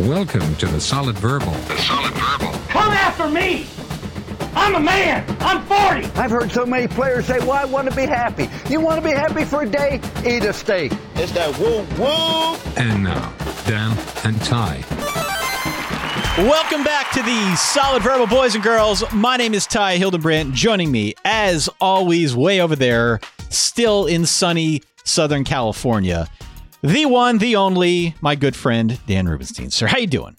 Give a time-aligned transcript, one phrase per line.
[0.00, 1.50] Welcome to the Solid Verbal.
[1.50, 2.52] The Solid Verbal.
[2.68, 3.66] Come after me!
[4.54, 5.24] I'm a man!
[5.40, 6.06] I'm 40!
[6.16, 8.48] I've heard so many players say, well, I want to be happy.
[8.70, 10.00] You want to be happy for a day?
[10.24, 10.92] Eat a steak.
[11.16, 12.56] It's that woo woo.
[12.76, 13.34] And now,
[13.66, 14.84] Dan and Ty.
[16.46, 19.02] Welcome back to the Solid Verbal Boys and Girls.
[19.12, 20.52] My name is Ty Hildenbrandt.
[20.52, 23.18] Joining me, as always, way over there,
[23.50, 26.28] still in sunny Southern California,
[26.82, 29.70] the one, the only, my good friend Dan Rubenstein.
[29.70, 30.36] Sir, how you doing?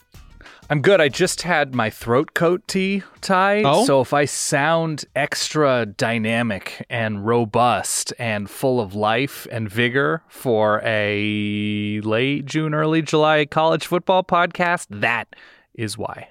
[0.71, 1.02] I'm good.
[1.02, 3.66] I just had my throat coat tea tied.
[3.66, 3.85] Oh?
[3.85, 10.80] So if I sound extra dynamic and robust and full of life and vigor for
[10.85, 15.35] a late June, early July college football podcast, that
[15.73, 16.30] is why.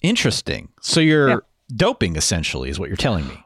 [0.00, 0.70] Interesting.
[0.80, 1.36] So you're Yeah.
[1.76, 3.44] doping, essentially, is what you're telling me.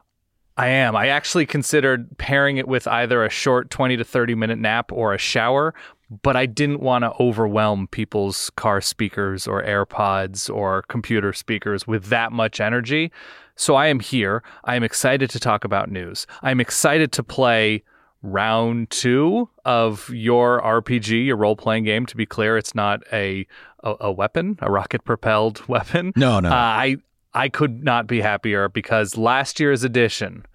[0.57, 0.95] I am.
[0.95, 5.13] I actually considered pairing it with either a short 20 to 30 minute nap or
[5.13, 5.73] a shower,
[6.21, 12.05] but I didn't want to overwhelm people's car speakers or AirPods or computer speakers with
[12.05, 13.11] that much energy.
[13.55, 14.43] So I am here.
[14.63, 16.27] I am excited to talk about news.
[16.41, 17.83] I'm excited to play
[18.21, 22.05] round two of your RPG, your role playing game.
[22.05, 23.45] To be clear, it's not a,
[23.83, 26.13] a, a weapon, a rocket propelled weapon.
[26.15, 26.49] No, no.
[26.49, 26.97] Uh, I
[27.33, 30.45] I could not be happier because last year's edition,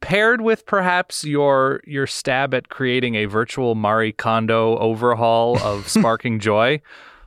[0.00, 6.38] paired with perhaps your your stab at creating a virtual Marie Kondo overhaul of Sparking
[6.38, 6.80] Joy,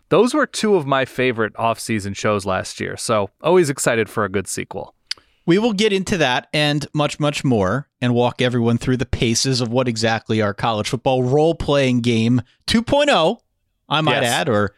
[0.09, 2.95] those were two of my favorite off-season shows last year.
[2.97, 4.93] So always excited for a good sequel.
[5.47, 9.59] We will get into that and much, much more and walk everyone through the paces
[9.59, 13.39] of what exactly our college football role playing game 2.0,
[13.89, 14.31] I might Yes.
[14.31, 14.75] add, or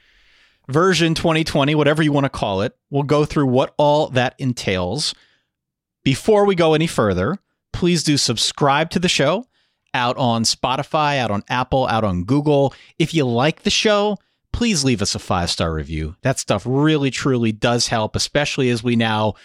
[0.67, 2.75] version 2020, whatever you want to call it.
[2.89, 5.13] We'll go through what all that entails.
[6.03, 7.37] Before we go any further,
[7.71, 9.45] please do subscribe to the show
[9.93, 12.73] out on Spotify, out on Apple, out on Google.
[12.97, 14.17] If you like the show,
[14.51, 16.15] please leave us a five star review.
[16.21, 19.35] That stuff really, truly does help, especially as we now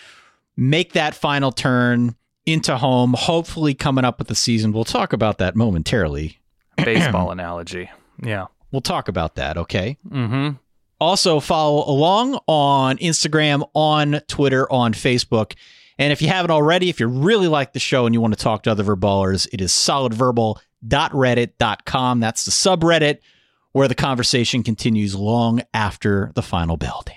[0.56, 2.16] make that final turn
[2.46, 4.72] into home, hopefully coming up with the season.
[4.72, 6.38] We'll talk about that momentarily.
[6.76, 7.90] Baseball analogy.
[8.22, 8.46] Yeah.
[8.72, 9.98] We'll talk about that, okay?
[10.08, 10.56] Mm-hmm.
[11.00, 15.54] Also, follow along on Instagram, on Twitter, on Facebook.
[15.98, 18.40] And if you haven't already, if you really like the show and you want to
[18.40, 22.20] talk to other verballers, it is solidverbal.reddit.com.
[22.20, 23.18] That's the subreddit
[23.72, 27.14] where the conversation continues long after the final bell, Dan.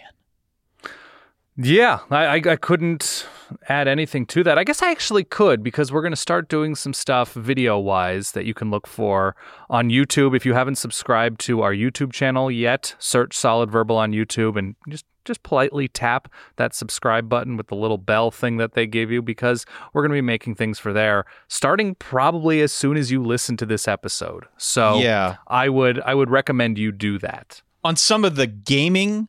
[1.58, 3.28] Yeah, I, I, I couldn't
[3.70, 4.58] add anything to that.
[4.58, 8.32] I guess I actually could because we're going to start doing some stuff video wise
[8.32, 9.36] that you can look for
[9.70, 10.36] on YouTube.
[10.36, 14.76] If you haven't subscribed to our YouTube channel yet, search Solid Verbal on YouTube and
[14.90, 19.12] just just politely tap that subscribe button with the little bell thing that they give
[19.12, 23.12] you because we're going to be making things for there starting probably as soon as
[23.12, 24.46] you listen to this episode.
[24.58, 25.36] So Yeah.
[25.48, 27.62] I would I would recommend you do that.
[27.84, 29.28] On some of the gaming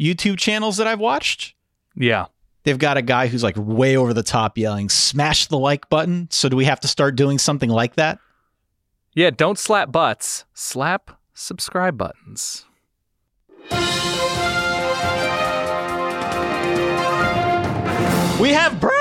[0.00, 1.54] YouTube channels that I've watched,
[1.94, 2.26] Yeah.
[2.64, 6.28] They've got a guy who's like way over the top yelling, smash the like button.
[6.30, 8.18] So do we have to start doing something like that?
[9.14, 10.44] Yeah, don't slap butts.
[10.54, 12.64] Slap subscribe buttons.
[18.40, 18.94] We have breaking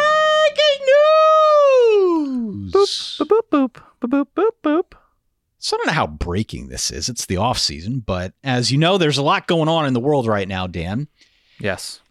[2.06, 2.72] news.
[2.72, 4.94] Boop, boop, boop, boop, boop, boop, boop.
[5.58, 7.10] So I don't know how breaking this is.
[7.10, 10.00] It's the off season, but as you know, there's a lot going on in the
[10.00, 11.08] world right now, Dan.
[11.60, 12.02] Yes.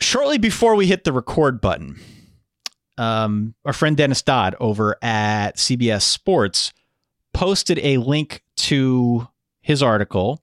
[0.00, 1.98] Shortly before we hit the record button,
[2.96, 6.72] um, our friend Dennis Dodd over at CBS Sports
[7.32, 9.28] posted a link to
[9.60, 10.42] his article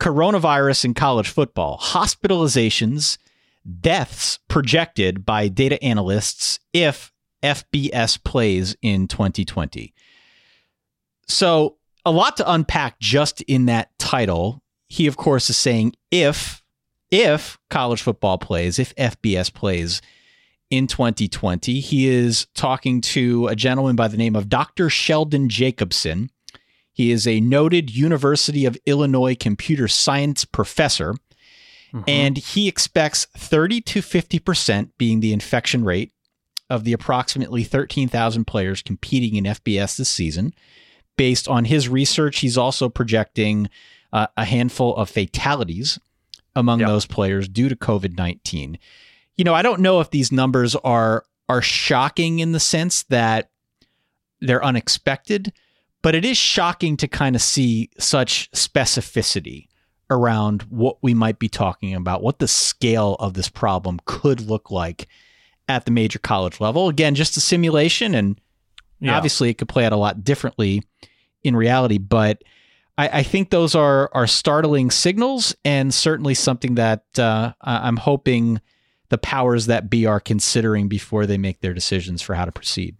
[0.00, 3.18] Coronavirus in College Football Hospitalizations,
[3.80, 9.94] Deaths Projected by Data Analysts if FBS Plays in 2020.
[11.28, 14.62] So, a lot to unpack just in that title.
[14.86, 16.62] He, of course, is saying if
[17.10, 20.02] if college football plays, if FBS plays
[20.70, 21.80] in 2020.
[21.80, 24.90] He is talking to a gentleman by the name of Dr.
[24.90, 26.30] Sheldon Jacobson.
[26.92, 31.14] He is a noted University of Illinois computer science professor,
[32.08, 36.12] and he expects 30 to 50% being the infection rate
[36.68, 40.52] of the approximately 13,000 players competing in FBS this season.
[41.16, 43.68] Based on his research, he's also projecting
[44.12, 45.98] uh, a handful of fatalities
[46.56, 46.88] among Yep.
[46.88, 48.78] those players due to COVID 19.
[49.36, 53.50] You know, I don't know if these numbers are are shocking in the sense that
[54.40, 55.52] they're unexpected,
[56.02, 59.68] but it is shocking to kind of see such specificity
[60.10, 64.70] around what we might be talking about, what the scale of this problem could look
[64.72, 65.06] like
[65.68, 66.88] at the major college level.
[66.88, 68.40] Again, just a simulation, and
[69.00, 69.16] Yeah.
[69.16, 70.82] obviously it could play out a lot differently
[71.44, 71.98] in reality.
[71.98, 72.42] But
[72.98, 78.60] I, I think those are are startling signals, and certainly something that uh, I'm hoping
[79.08, 82.96] the powers that be are considering before they make their decisions for how to proceed.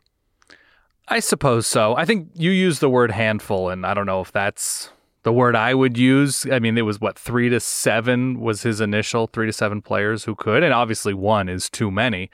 [1.08, 1.96] I suppose so.
[1.96, 4.90] I think you use the word handful, and I don't know if that's
[5.22, 6.46] the word I would use.
[6.50, 10.24] I mean, it was what three to seven was his initial three to seven players
[10.24, 12.30] who could, and obviously one is too many.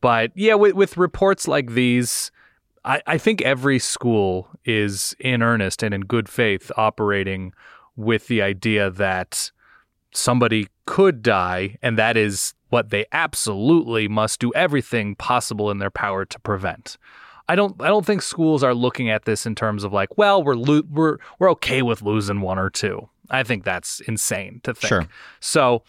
[0.00, 2.30] But yeah, with, with reports like these,
[2.86, 7.52] I, I think every school is in earnest and in good faith operating
[7.96, 9.50] with the idea that
[10.12, 15.90] somebody could die, and that is what they absolutely must do everything possible in their
[15.90, 16.96] power to prevent.
[17.48, 20.42] I don't I don't think schools are looking at this in terms of like, well,
[20.42, 23.08] we're lo- we're we're okay with losing one or two.
[23.30, 24.88] I think that's insane to think.
[24.88, 25.08] Sure.
[25.40, 25.82] So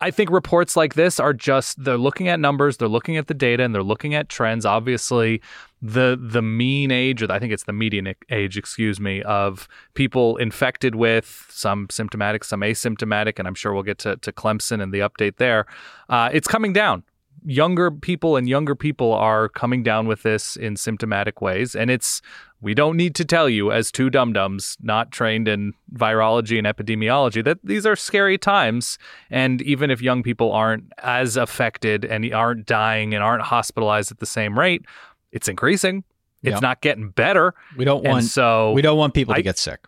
[0.00, 3.34] I think reports like this are just they're looking at numbers, they're looking at the
[3.34, 4.64] data, and they're looking at trends.
[4.64, 5.42] Obviously,
[5.82, 10.36] the the mean age, or I think it's the median age, excuse me, of people
[10.36, 14.92] infected with some symptomatic, some asymptomatic, and I'm sure we'll get to, to Clemson and
[14.92, 15.66] the update there.
[16.08, 17.02] Uh, it's coming down.
[17.42, 22.20] Younger people and younger people are coming down with this in symptomatic ways, and it's
[22.60, 26.66] we don't need to tell you as two dum dums not trained in virology and
[26.66, 28.98] epidemiology that these are scary times.
[29.30, 34.18] And even if young people aren't as affected and aren't dying and aren't hospitalized at
[34.18, 34.84] the same rate,
[35.32, 36.04] it's increasing.
[36.42, 36.62] It's Yep.
[36.62, 37.54] not getting better.
[37.76, 39.80] We don't And want so we don't want people I- to get sick.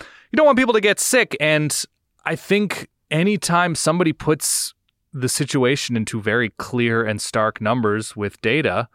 [0.00, 1.36] you don't want people to get sick.
[1.40, 1.84] And
[2.24, 4.74] I think anytime somebody puts
[5.12, 8.88] the situation into very clear and stark numbers with data,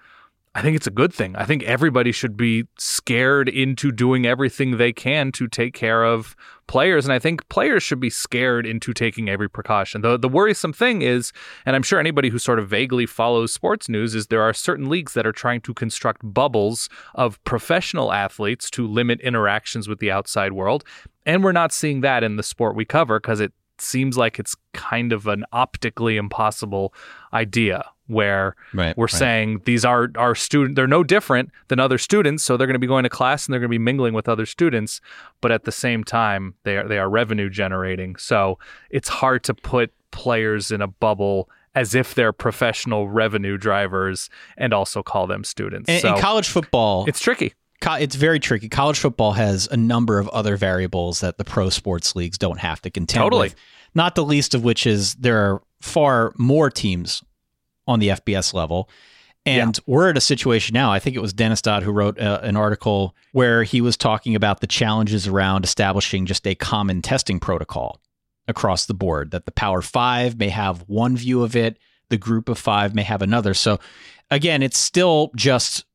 [0.53, 1.33] I think it's a good thing.
[1.38, 6.36] I think everybody should be scared into doing everything they can to take care of
[6.68, 7.06] players.
[7.06, 10.01] And I think players should be scared into taking every precaution.
[10.01, 11.31] The, the worrisome thing is,
[11.65, 14.89] and I'm sure anybody who sort of vaguely follows sports news, is there are certain
[14.89, 20.12] leagues that are trying to construct bubbles of professional athletes to limit interactions with the
[20.12, 20.83] outside world.
[21.25, 24.56] And we're not seeing that in the sport we cover because it seems like it's
[24.74, 26.94] kind of an optically impossible
[27.33, 29.12] idea where Right, we're right.
[29.12, 32.80] saying these are our student they're no different than other students so they're going to
[32.80, 35.02] be going to class and they're going to be mingling with other students
[35.42, 38.60] but at the same time they are they are revenue generating so
[38.90, 44.74] it's hard to put players in a bubble as if they're professional revenue drivers and
[44.74, 47.54] also call them students And, so and college football, it's tricky
[47.84, 48.69] it's very tricky.
[48.69, 52.80] College football has a number of other variables that the pro sports leagues don't have
[52.84, 53.48] to contend Totally.
[53.48, 53.56] with.
[53.96, 57.24] Not the least of which is there are far more teams
[57.91, 58.89] on the FBS level.
[59.45, 60.91] And we're at a situation now.
[60.91, 64.35] I think it was Dennis Dodd who wrote uh, an article where he was talking
[64.35, 67.99] about the challenges around establishing just a common testing protocol
[68.47, 69.31] across the board.
[69.31, 71.79] That the Power Five may have one view of it,
[72.09, 73.55] the Group of Five may have another.
[73.55, 73.79] So,
[74.29, 75.85] again, it's still just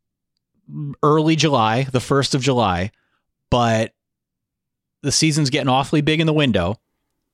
[1.03, 2.91] early July, the 1st of July,
[3.51, 3.93] but
[5.03, 6.81] the season's getting awfully big in the window.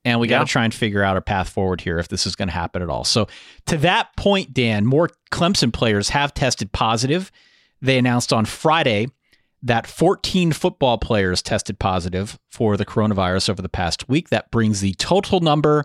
[0.05, 2.35] And we got to try and figure out a path forward here if this is
[2.35, 3.05] going to happen at all.
[3.05, 3.29] So,
[3.67, 7.31] to that point, Dan, more Clemson players have tested positive.
[7.81, 9.09] They announced on Friday
[9.63, 14.31] that 14 football players tested positive for the coronavirus over the past week.
[14.31, 15.85] That brings the total number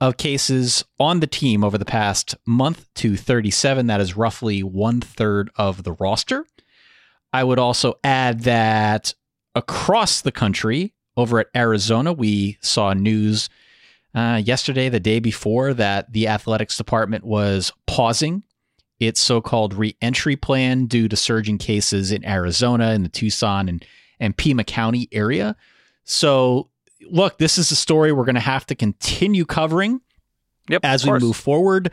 [0.00, 3.88] of cases on the team over the past month to 37.
[3.88, 6.46] That is roughly one third of the roster.
[7.32, 9.14] I would also add that
[9.54, 13.50] across the country, over at Arizona, we saw news
[14.14, 18.44] uh, yesterday, the day before, that the athletics department was pausing
[19.00, 23.84] its so-called re-entry plan due to surging cases in Arizona, in the Tucson and
[24.20, 25.54] and Pima County area.
[26.04, 26.70] So,
[27.08, 30.00] look, this is a story we're going to have to continue covering
[30.68, 31.22] yep as we course.
[31.22, 31.88] move forward.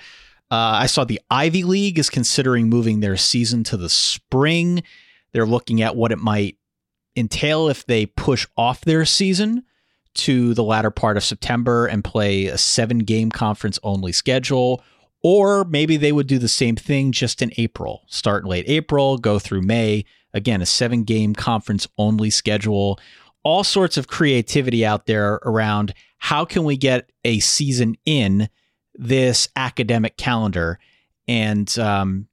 [0.52, 4.84] Uh, I saw the Ivy League is considering moving their season to the spring.
[5.34, 6.58] They're looking at what it might
[7.16, 9.64] entail if they push off their season
[10.16, 14.84] to the latter part of September and play a seven game conference only schedule.
[15.24, 19.18] Or maybe they would do the same thing just in April, start in late April,
[19.18, 20.06] go through May.
[20.34, 23.00] Again, a seven game conference only schedule.
[23.44, 28.50] All sorts of creativity out there around how can we get a season in
[28.94, 30.80] this academic calendar.
[31.28, 32.28] And um,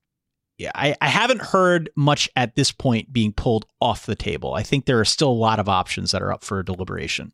[0.62, 4.54] yeah, I, I haven't heard much at this point being pulled off the table.
[4.54, 7.32] I think there are still a lot of options that are up for deliberation.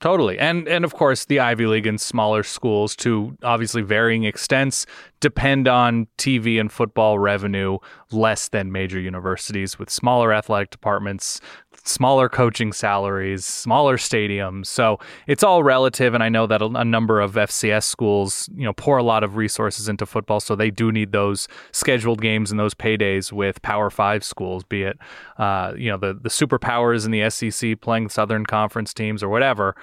[0.00, 0.36] Totally.
[0.38, 4.84] And and of course the Ivy League and smaller schools to obviously varying extents
[5.20, 7.78] depend on TV and football revenue
[8.10, 11.40] less than major universities with smaller athletic departments,
[11.84, 14.66] smaller coaching salaries, smaller stadiums.
[14.66, 16.14] So it's all relative.
[16.14, 19.36] And I know that a, number of FCS schools, you know, pour a lot of
[19.36, 20.40] resources into football.
[20.40, 24.82] So they do need those scheduled games and those paydays with Power Five schools, be
[24.82, 24.98] it,
[25.38, 29.76] uh, you know, the, the superpowers in the SEC playing Southern Conference teams or whatever.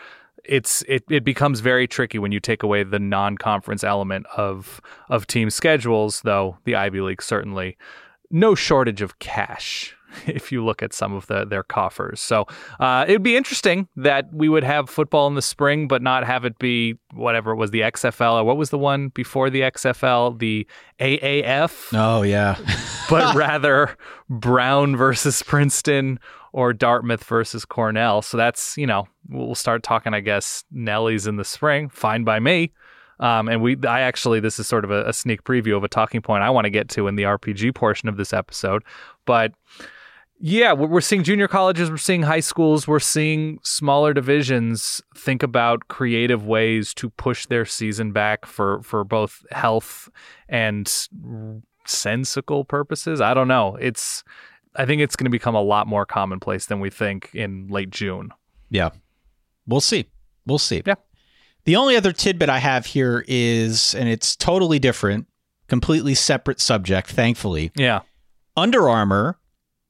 [0.44, 5.27] It's it, it becomes very tricky when you take away the non-conference element of of
[5.27, 7.77] team schedules, though the Ivy League certainly
[8.30, 9.97] no shortage of cash
[10.28, 12.20] if you look at some of the their coffers.
[12.20, 12.46] So
[12.80, 16.46] uh, it'd be interesting that we would have football in the spring, but not have
[16.46, 20.38] it be whatever it was the XFL or what was the one before the XFL,
[20.40, 20.68] the
[21.00, 21.94] AAF.
[21.94, 22.58] Oh yeah,
[23.10, 23.96] but rather
[24.30, 26.20] Brown versus Princeton
[26.54, 28.22] or Dartmouth versus Cornell.
[28.22, 31.90] So that's you know we'll start talking, I guess, Nellies in the spring.
[31.90, 32.72] Fine by me.
[33.20, 35.88] Um, and we, I actually, this is sort of a, a sneak preview of a
[35.88, 38.84] talking point I want to get to in the RPG portion of this episode.
[39.26, 39.54] But
[40.39, 45.88] yeah, we're seeing junior colleges, we're seeing high schools, we're seeing smaller divisions think about
[45.88, 50.10] creative ways to push their season back for for both health
[50.48, 51.08] and
[51.86, 53.20] sensical purposes.
[53.20, 53.75] I don't know.
[53.77, 54.24] It's
[54.75, 57.89] I think it's going to become a lot more commonplace than we think in late
[57.89, 58.29] June.
[58.70, 58.89] Yeah.
[59.65, 60.06] We'll see.
[60.46, 60.84] We'll see.
[60.86, 60.96] Yeah.
[61.65, 65.25] The only other tidbit I have here is and it's totally different,
[65.67, 67.72] completely separate subject, thankfully.
[67.75, 68.01] Yeah.
[68.56, 69.39] Under Armour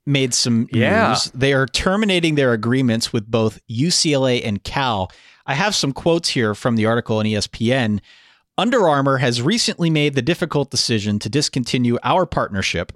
[0.07, 1.09] made some yeah.
[1.09, 1.31] news.
[1.31, 5.11] They are terminating their agreements with both UCLA and Cal.
[5.45, 7.99] I have some quotes here from the article on ESPN.
[8.57, 12.91] Under Armour has recently made the difficult decision to discontinue our partnership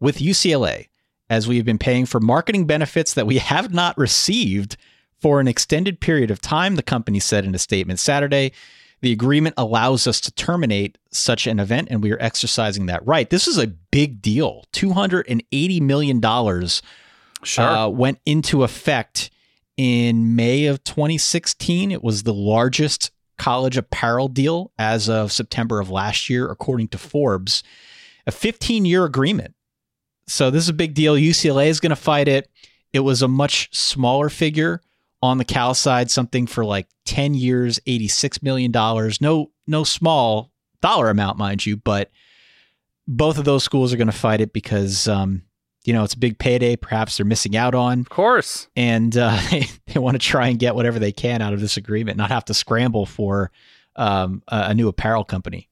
[0.00, 0.88] with UCLA
[1.30, 4.76] as we have been paying for marketing benefits that we have not received
[5.20, 8.52] for an extended period of time, the company said in a statement Saturday.
[9.00, 13.30] The agreement allows us to terminate such an event, and we are exercising that right.
[13.30, 14.64] This is a big deal.
[14.72, 16.20] $280 million
[17.44, 17.64] sure.
[17.64, 19.30] uh, went into effect
[19.76, 21.92] in May of 2016.
[21.92, 26.98] It was the largest college apparel deal as of September of last year, according to
[26.98, 27.62] Forbes.
[28.26, 29.54] A 15 year agreement.
[30.26, 31.14] So this is a big deal.
[31.14, 32.50] UCLA is going to fight it.
[32.92, 34.82] It was a much smaller figure
[35.22, 38.70] on the Cal side, something for like 10 years, $86 million.
[39.20, 42.10] No, no small dollar amount, mind you, but
[43.06, 45.42] both of those schools are going to fight it because, um,
[45.84, 46.76] you know, it's a big payday.
[46.76, 48.00] Perhaps they're missing out on.
[48.00, 48.68] Of course.
[48.76, 51.76] And uh, they, they want to try and get whatever they can out of this
[51.76, 53.50] agreement, not have to scramble for
[53.96, 55.67] um, a, a new apparel company.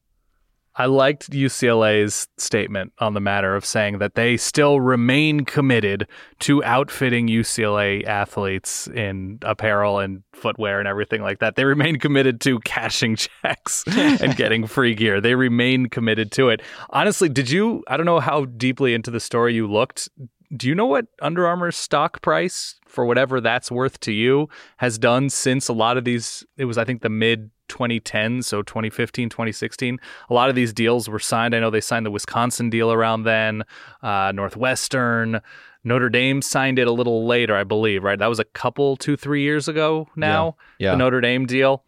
[0.78, 6.06] I liked UCLA's statement on the matter of saying that they still remain committed
[6.40, 11.56] to outfitting UCLA athletes in apparel and footwear and everything like that.
[11.56, 15.20] They remain committed to cashing checks and getting free gear.
[15.20, 16.60] They remain committed to it.
[16.90, 20.10] Honestly, did you, I don't know how deeply into the story you looked.
[20.54, 24.96] Do you know what Under Armour's stock price, for whatever that's worth to you, has
[24.96, 26.44] done since a lot of these?
[26.56, 30.00] It was, I think, the mid 2010, so 2015, 2016.
[30.28, 31.54] A lot of these deals were signed.
[31.54, 33.64] I know they signed the Wisconsin deal around then,
[34.02, 35.40] uh, Northwestern.
[35.84, 38.18] Notre Dame signed it a little later, I believe, right?
[38.18, 40.90] That was a couple, two, three years ago now, yeah, yeah.
[40.92, 41.84] the Notre Dame deal.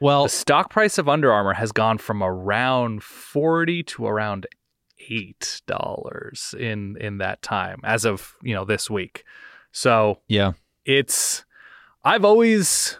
[0.00, 4.46] Well, the stock price of Under Armour has gone from around 40 to around
[5.10, 9.24] eight dollars in in that time as of you know this week
[9.72, 10.52] so yeah
[10.84, 11.44] it's
[12.04, 12.98] i've always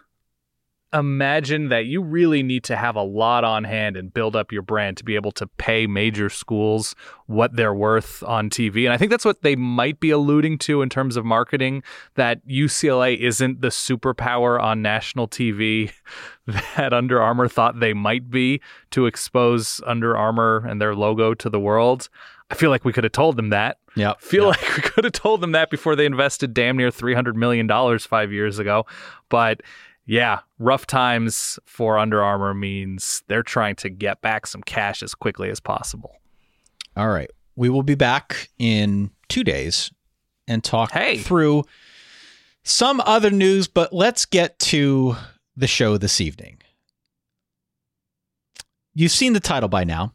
[0.93, 4.63] imagine that you really need to have a lot on hand and build up your
[4.63, 6.95] brand to be able to pay major schools
[7.27, 8.85] what they're worth on TV.
[8.85, 11.83] And I think that's what they might be alluding to in terms of marketing
[12.15, 15.93] that UCLA isn't the superpower on national TV
[16.77, 21.51] that Under Armour thought they might be to expose Under Armour and their logo to
[21.51, 22.09] the world.
[22.51, 23.79] I feel like we could have told them that.
[23.95, 24.15] Yeah.
[24.21, 24.57] Feel yep.
[24.63, 28.03] like we could have told them that before they invested damn near $300 million five
[28.03, 28.87] 5 years ago.
[29.29, 29.61] But
[30.09, 35.15] yeah, rough times for Under Armour means they're trying to get back some cash as
[35.15, 36.17] quickly as possible.
[36.97, 37.31] All right.
[37.57, 39.93] We will be back in two days
[40.49, 41.19] and talk hey.
[41.19, 41.65] through
[42.63, 45.15] some other news, but let's get to
[45.57, 46.57] the show this evening.
[48.95, 50.15] You've seen the title by now.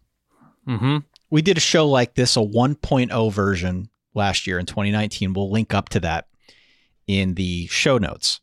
[0.68, 0.98] Mm-hmm.
[1.30, 5.34] We did a show like this, a 1.0 version last year in 2019.
[5.34, 6.30] We'll link up to that
[7.06, 8.40] in the show notes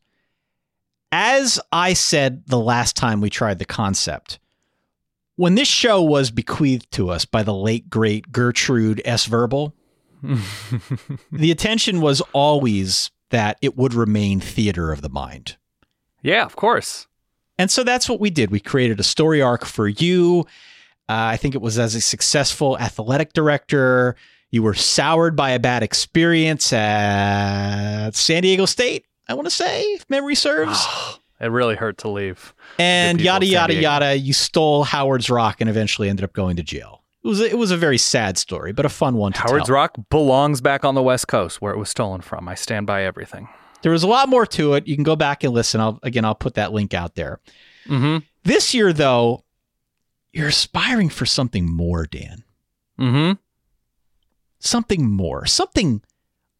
[1.13, 4.39] as I said the last time we tried the concept,
[5.37, 9.27] when this show was bequeathed to us by the late great Gertrude S.
[9.27, 9.75] Verbal,
[11.33, 15.57] the attention was always that it would remain theater of the mind.
[16.23, 17.07] Yeah, of course.
[17.59, 18.51] And so that's what we did.
[18.51, 20.47] We created a story arc for you.
[21.09, 24.17] Uh, I think it was as a successful athletic director.
[24.51, 29.83] You were soured by a bad experience at San Diego State, I want to say,
[29.83, 30.85] if memory serves.
[31.43, 32.53] It really hurt to leave.
[32.79, 34.15] and yada yada yada.
[34.15, 37.03] You stole Howard's Rock and eventually ended up going to jail.
[37.25, 39.69] It was a, it was a very sad story, but a fun one to Howard's
[39.69, 39.75] tell.
[39.75, 42.47] Rock belongs back on the West Coast where it was stolen from.
[42.47, 43.49] I stand by everything.
[43.81, 44.87] There was a lot more to it.
[44.87, 45.81] You can go back and listen.
[45.81, 47.41] I'll again I'll put that link out there.
[47.87, 48.19] Mm-hmm.
[48.45, 49.45] This year though,
[50.35, 52.45] you're aspiring for something more, Dan.
[52.99, 53.33] Mm-hmm.
[54.59, 55.47] Something more.
[55.47, 56.03] Something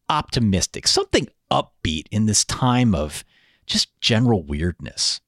[0.09, 3.23] optimistic, something upbeat in this time of
[3.67, 5.21] just general weirdness.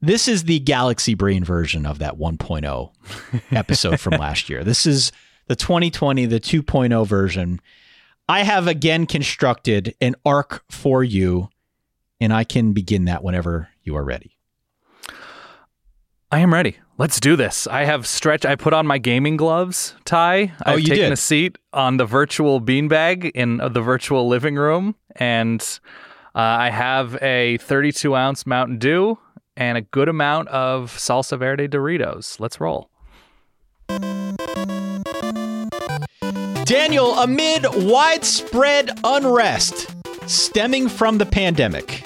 [0.00, 2.92] This is the Galaxy Brain version of that 1.0
[3.52, 4.62] episode from last year.
[4.62, 5.12] This is
[5.46, 7.60] the 2020, the 2.0 version.
[8.28, 11.48] I have again constructed an arc for you,
[12.20, 14.36] and I can begin that whenever you are ready.
[16.30, 16.76] I am ready.
[16.98, 17.66] Let's do this.
[17.66, 18.46] I have stretched.
[18.46, 20.52] I put on my gaming gloves, Ty.
[20.66, 21.12] Oh, I've you taken did?
[21.12, 25.60] a seat on the virtual beanbag in uh, the virtual living room, and
[26.34, 29.18] uh, I have a 32 ounce Mountain Dew
[29.56, 32.40] and a good amount of salsa verde Doritos.
[32.40, 32.90] Let's roll.
[36.64, 39.94] Daniel, amid widespread unrest
[40.26, 42.02] stemming from the pandemic,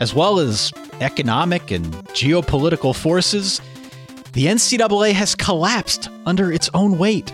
[0.00, 3.60] as well as economic and geopolitical forces,
[4.32, 7.32] the NCAA has collapsed under its own weight.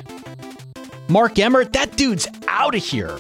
[1.09, 3.19] Mark Emmert, that dude's out of here.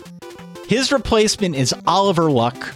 [0.68, 2.74] His replacement is Oliver Luck,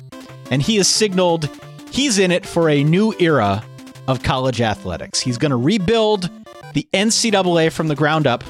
[0.50, 1.50] and he has signaled
[1.90, 3.62] he's in it for a new era
[4.08, 5.20] of college athletics.
[5.20, 6.30] He's going to rebuild
[6.72, 8.44] the NCAA from the ground up,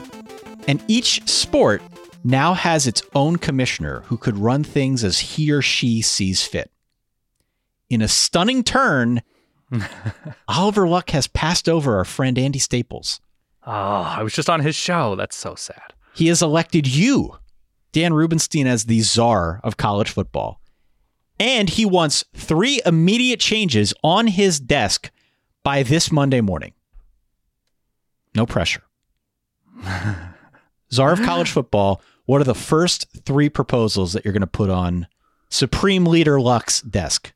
[0.68, 1.82] and each sport
[2.22, 6.70] now has its own commissioner who could run things as he or she sees fit.
[7.90, 9.22] In a stunning turn,
[10.49, 13.20] Oliver Luck has passed over our friend Andy Staples.
[13.66, 15.16] Oh, I was just on his show.
[15.16, 15.94] That's so sad.
[16.14, 17.38] He has elected you,
[17.92, 20.61] Dan Rubenstein, as the czar of college football.
[21.38, 25.11] And he wants three immediate changes on his desk
[25.62, 26.72] by this Monday morning.
[28.34, 28.82] No pressure.
[30.92, 34.70] czar of college football, what are the first three proposals that you're going to put
[34.70, 35.06] on
[35.50, 37.32] Supreme Leader Luck's desk?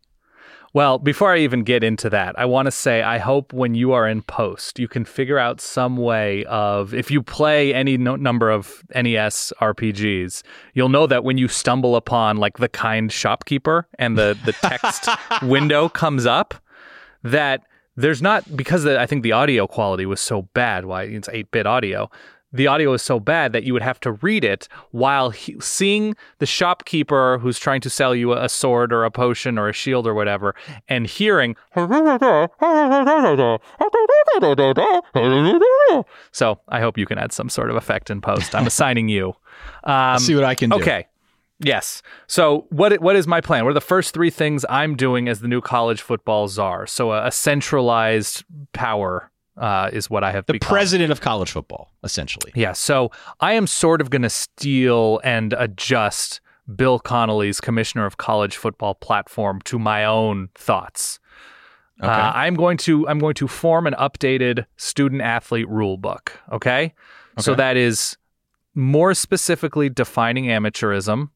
[0.77, 3.93] Well, before I even get into that, I want to say I hope when you
[3.93, 8.17] are in post, you can figure out some way of if you play any no-
[8.17, 10.43] number of NES RPGs,
[10.75, 15.09] you'll know that when you stumble upon like the kind shopkeeper and the the text
[15.43, 16.53] window comes up,
[17.23, 17.63] that
[17.97, 20.85] there's not because the, I think the audio quality was so bad.
[20.85, 22.11] Why it's eight bit audio.
[22.57, 26.17] The audio is so bad that you would have to read it while he, seeing
[26.39, 30.07] the shopkeeper who's trying to sell you a sword or a potion or a shield
[30.07, 30.55] or whatever,
[30.89, 31.55] and hearing.
[36.33, 38.55] So I hope you can add some sort of effect in post.
[38.55, 39.35] I'm assigning you.
[39.85, 40.77] Um, See what I can do.
[40.77, 41.07] Okay.
[41.61, 42.03] Yes.
[42.27, 43.65] So what what is my plan?
[43.65, 46.87] What are the first three things I'm doing as the new college football czar?
[46.87, 50.69] So a, a centralized power uh, is what I have The become.
[50.69, 52.53] president of college football, essentially.
[52.55, 52.73] Yeah.
[52.73, 56.41] So I am sort of going to steal and adjust
[56.75, 61.19] Bill Connelly's Commissioner of College Football platform to my own thoughts.
[62.03, 62.11] Okay.
[62.11, 66.39] Uh, I'm going to I'm going to form an updated student athlete rule book.
[66.53, 66.93] Okay?
[67.39, 68.17] so that is
[68.75, 71.31] more specifically defining amateurism,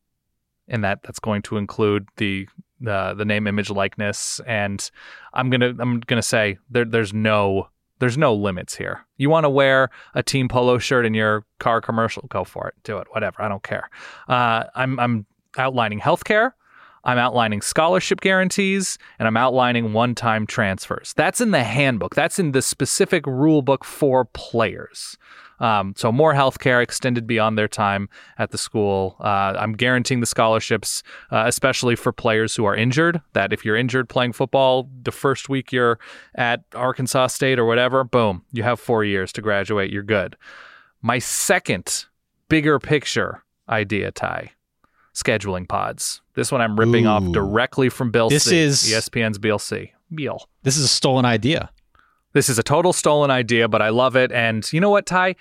[0.68, 2.46] and that that's going to include the
[2.80, 4.90] the the name, image, likeness, and
[5.32, 7.68] I'm gonna I'm gonna say there there's no
[8.00, 9.06] there's no limits here.
[9.16, 12.24] You want to wear a team polo shirt in your car commercial?
[12.28, 12.74] Go for it.
[12.82, 13.06] Do it.
[13.12, 13.42] Whatever.
[13.42, 13.88] I don't care.
[14.28, 16.52] Uh, I'm I'm outlining healthcare.
[17.04, 21.14] I'm outlining scholarship guarantees and I'm outlining one time transfers.
[21.16, 22.14] That's in the handbook.
[22.14, 25.16] That's in the specific rule book for players.
[25.60, 29.16] Um, so more healthcare extended beyond their time at the school.
[29.20, 33.20] Uh, I'm guaranteeing the scholarships, uh, especially for players who are injured.
[33.34, 35.98] That if you're injured playing football, the first week you're
[36.34, 39.90] at Arkansas State or whatever, boom, you have four years to graduate.
[39.92, 40.36] You're good.
[41.02, 42.06] My second
[42.48, 44.52] bigger picture idea, Ty,
[45.14, 46.20] scheduling pods.
[46.34, 49.90] This one I'm ripping off directly from Bill This C, is- ESPN's BLC.
[50.14, 50.48] Bill.
[50.62, 51.70] This is a stolen idea.
[52.32, 54.30] This is a total stolen idea, but I love it.
[54.32, 55.34] And you know what, Ty?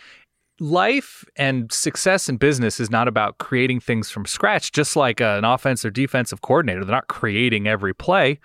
[0.60, 5.46] Life and success in business is not about creating things from scratch, just like an
[5.46, 6.84] offense or defensive coordinator.
[6.84, 8.40] They're not creating every play.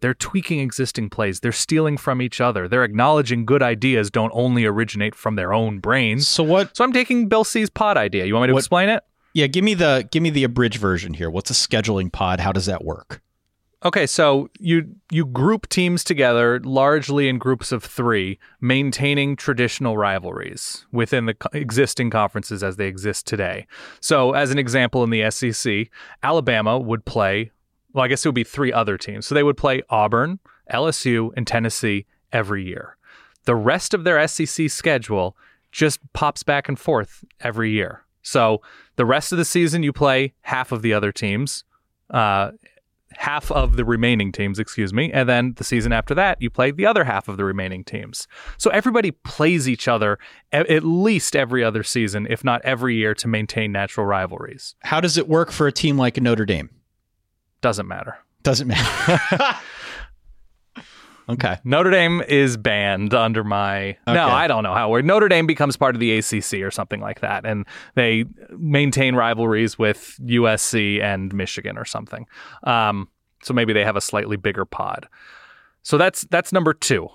[0.00, 1.40] They're tweaking existing plays.
[1.40, 2.66] They're stealing from each other.
[2.66, 6.26] They're acknowledging good ideas don't only originate from their own brains.
[6.26, 8.24] So what So I'm taking Bill C's pod idea.
[8.24, 9.04] You want me to What- explain it?
[9.34, 11.30] Yeah, give me the give me the abridged version here.
[11.30, 12.40] What's a scheduling pod?
[12.40, 13.20] How does that work?
[13.82, 20.84] Okay, so you you group teams together largely in groups of 3, maintaining traditional rivalries
[20.92, 23.66] within the existing conferences as they exist today.
[24.00, 25.88] So, as an example in the SEC,
[26.22, 27.52] Alabama would play
[27.92, 29.26] well, I guess it would be three other teams.
[29.26, 30.38] So they would play Auburn,
[30.72, 32.96] LSU, and Tennessee every year.
[33.44, 35.36] The rest of their SEC schedule
[35.72, 38.04] just pops back and forth every year.
[38.22, 38.60] So
[38.96, 41.64] the rest of the season, you play half of the other teams,
[42.10, 42.52] uh,
[43.12, 45.12] half of the remaining teams, excuse me.
[45.12, 48.28] And then the season after that, you play the other half of the remaining teams.
[48.58, 50.18] So everybody plays each other
[50.52, 54.74] at least every other season, if not every year, to maintain natural rivalries.
[54.80, 56.70] How does it work for a team like Notre Dame?
[57.60, 58.18] Doesn't matter.
[58.42, 59.20] Doesn't matter.
[61.34, 61.58] okay.
[61.64, 63.96] Notre Dame is banned under my.
[64.06, 64.90] No, I don't know how.
[64.90, 65.02] we're.
[65.02, 68.24] Notre Dame becomes part of the ACC or something like that, and they
[68.56, 72.26] maintain rivalries with USC and Michigan or something.
[72.64, 73.08] Um,
[73.42, 75.08] so maybe they have a slightly bigger pod.
[75.82, 77.08] So that's that's number two,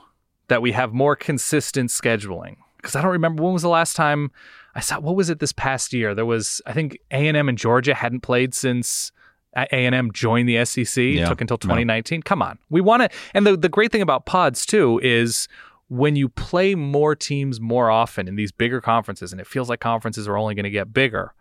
[0.47, 2.58] that we have more consistent scheduling.
[2.78, 4.32] Because I don't remember when was the last time
[4.75, 4.99] I saw.
[4.99, 6.13] What was it this past year?
[6.13, 9.12] There was I think A and M and Georgia hadn't played since.
[9.56, 10.98] A and M joined the SEC.
[10.98, 11.30] It Yeah.
[11.30, 11.68] took until No.
[11.68, 12.22] 2019.
[12.24, 13.10] Come on, we want to.
[13.34, 15.48] And the the great thing about pods too is
[15.88, 19.80] when you play more teams more often in these bigger conferences, and it feels like
[19.80, 21.34] conferences are only going to get bigger,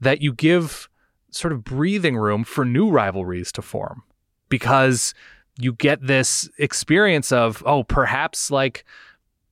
[0.00, 0.88] that you give
[1.30, 4.02] sort of breathing room for new rivalries to form
[4.48, 5.12] because
[5.58, 8.84] you get this experience of oh perhaps like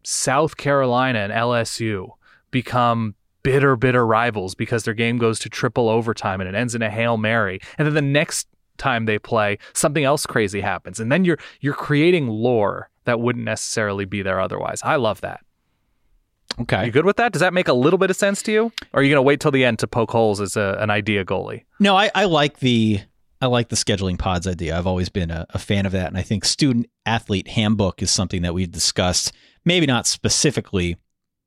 [0.05, 2.11] South Carolina and LSU
[2.53, 3.16] become
[3.47, 6.91] bitter bitter rivals because their game goes to triple overtime and it ends in a
[6.91, 11.25] Hail Mary and then the next time they play something else crazy happens and then
[11.25, 14.81] you're you're creating lore that wouldn't necessarily be there otherwise.
[14.83, 15.41] I love that.
[16.61, 16.87] Okay.
[16.87, 17.33] You good with that?
[17.33, 18.73] Does that make a little bit of sense to you?
[18.93, 20.91] Or are you going to wait till the end to poke holes as a, an
[20.91, 21.65] idea goalie?
[21.79, 23.01] No, I, I like the
[23.41, 24.77] I like the scheduling pods idea.
[24.77, 28.11] I've always been a, a fan of that, and I think student athlete handbook is
[28.11, 29.33] something that we've discussed.
[29.65, 30.97] Maybe not specifically,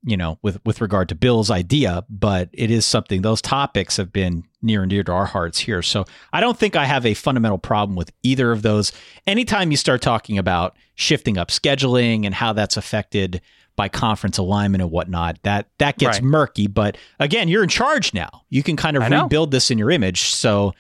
[0.04, 3.22] you know, with with regard to Bill's idea, but it is something.
[3.22, 5.82] Those topics have been near and dear to our hearts here.
[5.82, 8.92] So I don't think I have a fundamental problem with either of those.
[9.28, 13.42] Anytime you start talking about shifting up scheduling and how that's affected
[13.76, 16.24] by conference alignment and whatnot, that that gets Right.
[16.24, 16.68] murky.
[16.68, 18.44] But again, you're in charge now.
[18.50, 19.24] You can kind of I know.
[19.24, 20.22] rebuild this in your image.
[20.22, 20.74] So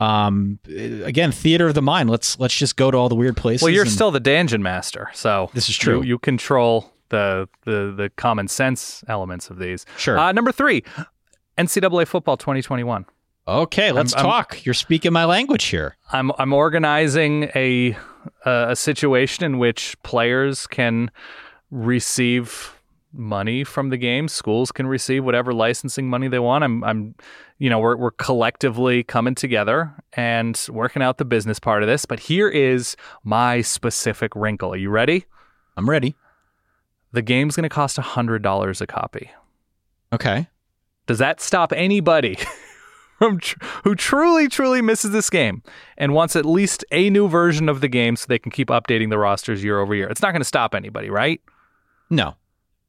[0.00, 3.62] um again theater of the mind let's let's just go to all the weird places
[3.62, 5.98] Well, you're still the dungeon master, so This is true.
[5.98, 9.86] You, you control the, the the common sense elements of these.
[9.96, 10.18] Sure.
[10.18, 10.82] Uh, number three,
[11.58, 13.06] NCAA football 2021.
[13.46, 17.96] okay let's I'm- I'm- talk you're speaking my language here I'm I'm organizing a
[18.46, 21.10] a, a situation in which players can
[21.70, 22.72] receive
[23.12, 24.28] money from the game.
[24.28, 26.64] Schools can receive whatever licensing money they want.
[26.64, 27.14] I'm I'm
[27.58, 32.06] you know we're we're collectively coming together and working out the business part of this.
[32.06, 34.72] But here is my specific wrinkle.
[34.72, 35.26] Are you ready?
[35.76, 36.14] i'm ready
[37.14, 39.30] The game's going to cost $100 a copy.
[40.12, 40.48] okay
[41.06, 42.36] Does that stop anybody
[43.18, 45.62] from tr- who truly, truly misses this game
[45.96, 49.10] and wants at least a new version of the game so they can keep updating
[49.10, 50.08] the rosters year over year?
[50.08, 51.40] It's not going to stop anybody, right?
[52.10, 52.34] no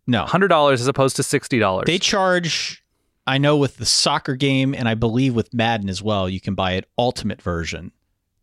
[0.08, 1.86] no $100 as opposed to $60.
[1.86, 2.84] they charge
[3.26, 6.54] i know with the soccer game and i believe with madden as well you can
[6.54, 7.92] buy an ultimate version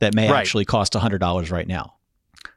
[0.01, 0.40] that may Right.
[0.40, 1.95] actually cost $100 right now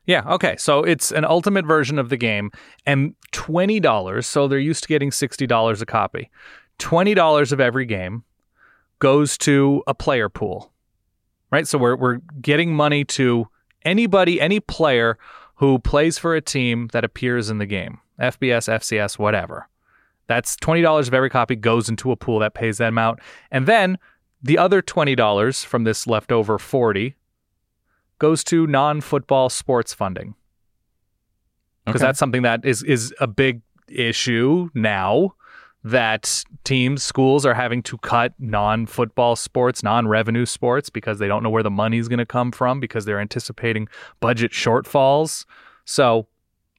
[0.05, 0.55] Yeah, okay.
[0.57, 2.51] So it's an ultimate version of the game
[2.85, 6.29] and $20, so they're used to getting $60 a copy.
[6.79, 8.23] $20 of every game
[8.99, 10.71] goes to a player pool.
[11.51, 11.67] Right?
[11.67, 13.47] So we're we're getting money to
[13.83, 15.17] anybody, any player
[15.55, 17.99] who plays for a team that appears in the game.
[18.19, 19.69] FBS, FCS, whatever.
[20.27, 23.19] That's $20 of every copy goes into a pool that pays them out.
[23.51, 23.97] And then
[24.41, 27.15] the other $20 from this leftover 40
[28.19, 30.35] goes to non-football sports funding.
[31.85, 32.07] Because Okay.
[32.07, 35.35] that's something that is is a big issue now
[35.83, 41.49] that teams schools are having to cut non-football sports non-revenue sports because they don't know
[41.51, 43.87] where the money's going to come from because they're anticipating
[44.19, 45.45] budget shortfalls.
[45.85, 46.25] So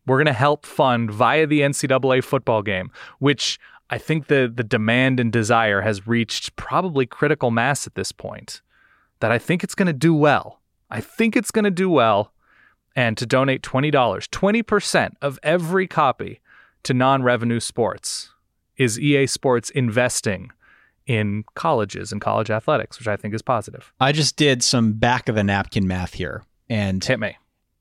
[0.06, 4.64] we're going to help fund via the NCAA football game which I think the the
[4.64, 8.60] demand and desire has reached probably critical mass at this point
[9.20, 12.32] that I think it's going to do well I think it's going to do well
[12.94, 16.40] and to donate $20, 20% of every copy
[16.84, 18.30] to non revenue sports
[18.76, 20.50] is EA Sports investing
[21.06, 23.92] in colleges and college athletics, which I think is positive.
[24.00, 27.36] i just did some back of the napkin math here and Hit me.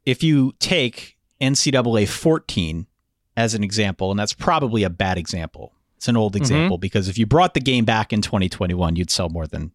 [0.06, 2.88] if you take NCAA 14
[3.38, 5.74] as an example, and that's probably a bad example.
[5.98, 6.42] It's an old mm-hmm.
[6.42, 9.72] example because if you brought the game back in 2021, you'd sell more than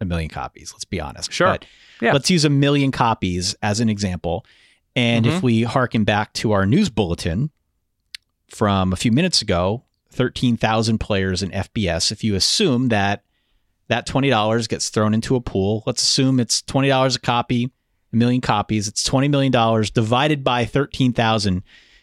[0.00, 0.72] a million copies.
[0.72, 1.32] Let's be honest.
[1.32, 1.48] Sure.
[1.48, 1.64] But
[2.00, 2.12] Yeah.
[2.12, 4.44] let's use a million copies as an example.
[4.96, 5.42] And if Mhm.
[5.42, 7.50] we harken back to our news bulletin
[8.48, 13.24] from a few minutes ago, 13,000 players in FBS, if you assume that
[13.88, 17.70] that $20 gets thrown into a pool, let's assume it's $20 a copy,
[18.12, 19.52] a million copies, it's $20 million
[19.92, 21.62] divided by 13,000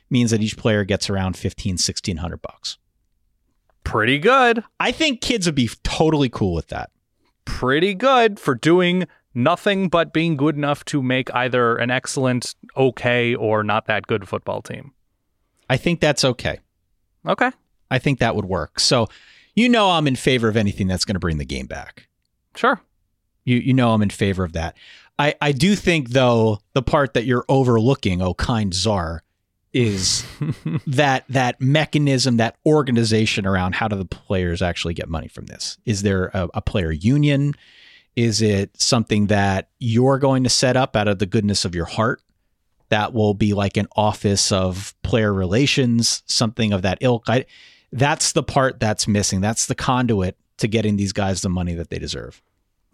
[0.09, 2.77] means that each player gets around 15, 1600 bucks.
[3.83, 4.63] Pretty good.
[4.79, 6.91] I think kids would be totally cool with that.
[7.57, 13.35] Pretty good for doing nothing but being good enough to make either an excellent, okay,
[13.35, 14.93] or not that good football team.
[15.69, 16.59] I think that's okay.
[17.25, 17.51] Okay.
[17.89, 18.79] I think that would work.
[18.79, 19.07] So,
[19.55, 22.07] you know, I'm in favor of anything that's going to bring the game back.
[22.55, 22.81] Sure.
[23.43, 24.75] You you know I'm in favor of that.
[25.17, 29.23] I I do think though the part that you're overlooking, oh kind czar,
[29.73, 30.25] is
[30.87, 35.77] that that mechanism, that organization around how do the players actually get money from this?
[35.85, 37.53] Is there a, a player union?
[38.15, 41.85] Is it something that you're going to set up out of the goodness of your
[41.85, 42.21] heart?
[42.89, 47.23] That will be like an office of player relations, something of that ilk.
[47.29, 47.45] I,
[47.93, 49.39] that's the part that's missing.
[49.39, 52.41] That's the conduit to getting these guys the money that they deserve.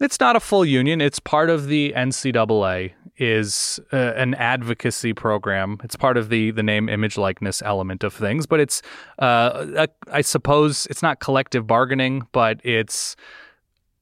[0.00, 1.00] It's not a full union.
[1.00, 5.78] It's part of the NCAA is uh, an advocacy program.
[5.82, 8.46] It's part of the the name, image, likeness element of things.
[8.46, 8.80] But it's,
[9.18, 13.16] uh, a, I suppose, it's not collective bargaining, but it's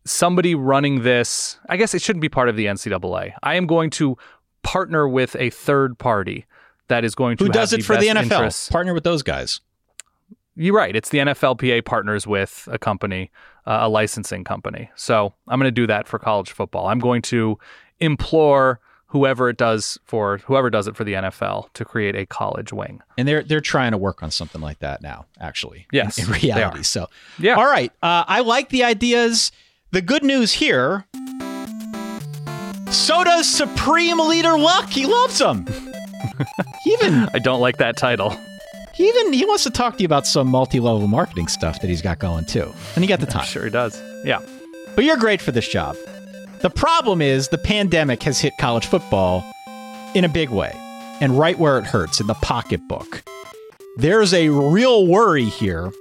[0.04, 1.58] somebody running this.
[1.68, 3.32] I guess it shouldn't be part of the NCAA.
[3.42, 4.18] I am going to
[4.62, 6.44] partner with a third party
[6.88, 8.22] that is going to Who does it for the NFL?
[8.24, 9.60] interests- Partner with those guys.
[10.56, 10.96] You're right.
[10.96, 13.30] It's the NFLPA partners with a company,
[13.66, 14.90] uh, a licensing company.
[14.96, 16.88] So I'm going to do that for college football.
[16.88, 17.58] I'm going to
[18.00, 22.72] implore whoever it does for whoever does it for the NFL to create a college
[22.72, 23.00] wing.
[23.18, 25.86] And they're they're trying to work on something like that now, actually.
[25.92, 26.82] Yes, in, in reality.
[26.82, 27.54] So Yeah.
[27.54, 27.92] all right.
[28.02, 29.52] Uh, I like the ideas.
[29.92, 31.06] The good news here.
[32.90, 34.88] So does Supreme Leader Luck.
[34.88, 35.66] He loves them.
[36.86, 38.36] even I don't like that title.
[38.96, 42.02] He even he wants to talk to you about some multi-level marketing stuff that he's
[42.02, 42.72] got going too.
[42.94, 43.44] And he got the time.
[43.44, 44.00] Sure he does.
[44.24, 44.40] Yeah.
[44.94, 45.96] But you're great for this job.
[46.62, 49.44] The problem is the pandemic has hit college football
[50.14, 50.72] in a big way
[51.20, 53.22] and right where it hurts in the pocketbook.
[53.98, 55.92] There's a real worry here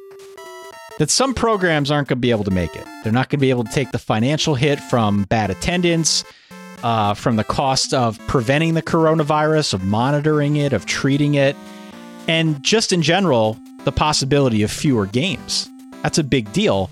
[0.97, 2.85] that some programs aren't going to be able to make it.
[3.03, 6.23] They're not going to be able to take the financial hit from bad attendance,
[6.83, 11.55] uh, from the cost of preventing the coronavirus, of monitoring it, of treating it,
[12.27, 15.69] and just in general, the possibility of fewer games.
[16.03, 16.87] That's a big deal.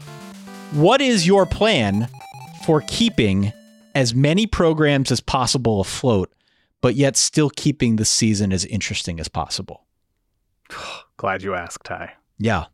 [0.72, 2.08] What is your plan
[2.66, 3.52] for keeping
[3.96, 6.34] as many programs as possible afloat,
[6.82, 9.86] but yet still keeping the season as interesting as possible?
[11.18, 12.14] Glad you asked, Ty.
[12.38, 12.66] Yeah.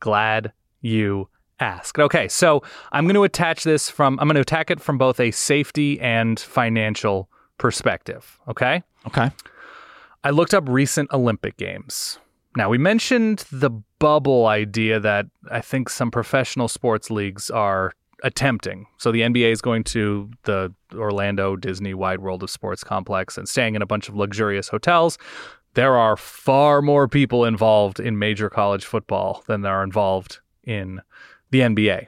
[0.00, 1.28] Glad you
[1.60, 1.98] asked.
[1.98, 5.18] Okay, so I'm going to attach this from I'm going to attack it from both
[5.20, 8.82] a safety and financial perspective, okay?
[9.06, 9.30] Okay.
[10.28, 12.18] I looked up recent Olympic Games.
[12.54, 18.84] Now, we mentioned the bubble idea that I think some professional sports leagues are attempting.
[18.98, 23.48] So the NBA is going to the Orlando Disney Wide World of Sports complex and
[23.48, 25.16] staying in a bunch of luxurious hotels.
[25.72, 31.00] There are far more people involved in major college football than there are involved in
[31.52, 32.06] the NBA.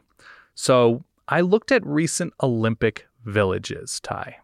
[0.54, 4.36] So I looked at recent Olympic villages, Ty.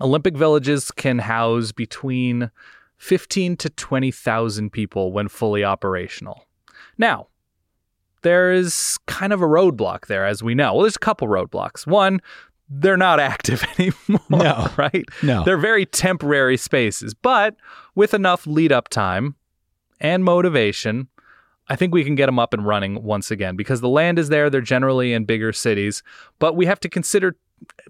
[0.00, 2.50] Olympic villages can house between
[2.98, 6.46] 15 to 20,000 people when fully operational.
[6.98, 7.28] Now,
[8.22, 10.74] there is kind of a roadblock there, as we know.
[10.74, 11.86] Well, there's a couple roadblocks.
[11.86, 12.20] One,
[12.68, 14.68] they're not active anymore, No.
[14.76, 15.04] right?
[15.22, 15.44] No.
[15.44, 17.54] They're very temporary spaces, but
[17.94, 19.36] with enough lead up time
[20.00, 21.08] and motivation,
[21.68, 24.28] I think we can get them up and running once again because the land is
[24.28, 24.48] there.
[24.50, 26.02] They're generally in bigger cities,
[26.38, 27.36] but we have to consider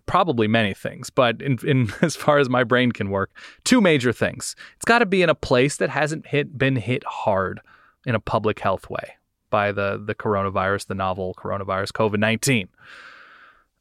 [0.07, 1.11] probably many things.
[1.11, 3.31] But in, in as far as my brain can work,
[3.65, 4.55] two major things.
[4.77, 7.61] It's got to be in a place that hasn't hit been hit hard
[8.07, 9.17] in a public health way
[9.51, 12.69] by the the coronavirus, the novel coronavirus, COVID nineteen.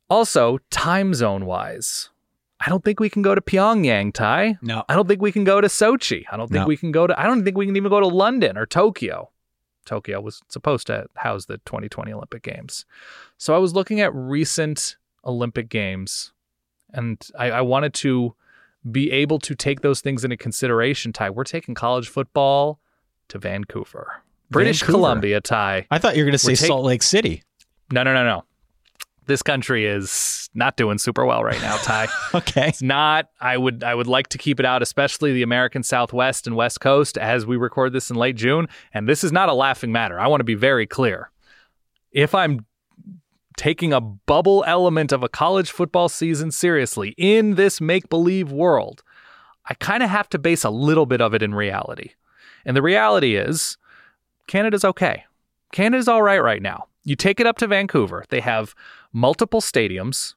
[0.10, 2.10] Also, time zone wise,
[2.60, 4.58] I don't think we can go to Pyongyang, Ty.
[4.62, 4.84] No.
[4.88, 6.26] I don't think we can go to Sochi.
[6.32, 6.68] I don't think No.
[6.68, 7.20] we can go to.
[7.20, 9.32] I don't think we can even go to London or Tokyo.
[9.86, 12.86] Tokyo was supposed to house the 2020 Olympic Games.
[13.38, 14.96] So I was looking at recent
[15.26, 16.32] Olympic Games,
[16.94, 18.36] and I, I wanted to
[18.90, 21.12] be able to take those things into consideration.
[21.14, 22.80] Ty, we're taking college football
[23.30, 24.98] to Vancouver, British Vancouver.
[24.98, 25.42] Columbia.
[25.42, 27.44] Ty, I thought you were going to say take- Salt Lake City.
[27.92, 28.44] no, no, no, no.
[29.28, 32.08] This country is not doing super well right now, Ty.
[32.36, 32.68] Okay.
[32.68, 33.30] It's not.
[33.42, 36.80] I would I would like to keep it out, especially the American Southwest and West
[36.80, 38.68] Coast, as we record this in late June.
[38.94, 40.20] And this is not a laughing matter.
[40.20, 41.32] I want to be very clear.
[42.12, 42.68] If I'm
[43.58, 49.04] taking a bubble element of a college football season seriously in this make believe world,
[49.68, 52.12] I kind of have to base a little bit of it in reality.
[52.66, 53.78] And the reality is,
[54.48, 55.24] Canada's okay.
[55.72, 56.88] Canada's all right right now.
[57.04, 58.76] You take it up to Vancouver, they have
[59.14, 60.36] multiple stadiums.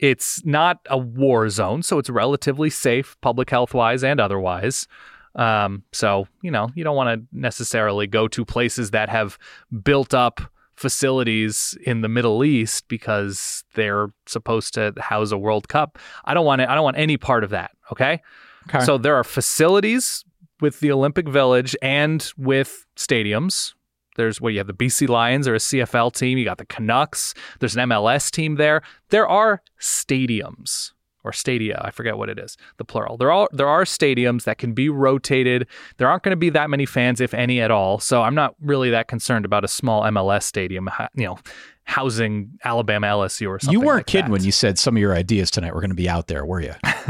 [0.00, 4.88] It's not a war zone, so it's relatively safe, public health wise and otherwise.
[5.36, 9.38] Um, so, you know, you don't want to necessarily go to places that have
[9.82, 10.40] built up
[10.76, 15.98] facilities in the Middle East because they're supposed to house a World Cup.
[16.24, 16.68] I don't want it.
[16.68, 17.72] I don't want any part of that.
[17.92, 18.20] Okay.
[18.68, 18.84] Okay.
[18.84, 20.24] So there are facilities
[20.60, 23.74] with the Olympic Village and with stadiums.
[24.16, 26.38] There's where you have the BC Lions or a CFL team.
[26.38, 27.34] You got the Canucks.
[27.60, 28.82] There's an MLS team there.
[29.10, 30.93] There are stadiums
[31.24, 31.80] or stadia.
[31.82, 33.16] I forget what it is, the plural.
[33.16, 35.66] There are there are stadiums that can be rotated.
[35.96, 37.98] There aren't going to be that many fans, if any at all.
[37.98, 41.38] So I'm not really that concerned about a small MLS stadium, you know,
[41.84, 43.72] housing Alabama LSU or something.
[43.72, 44.32] you weren't like kidding that.
[44.32, 46.60] when you said some of your ideas tonight were going to be out there, were
[46.60, 46.74] you?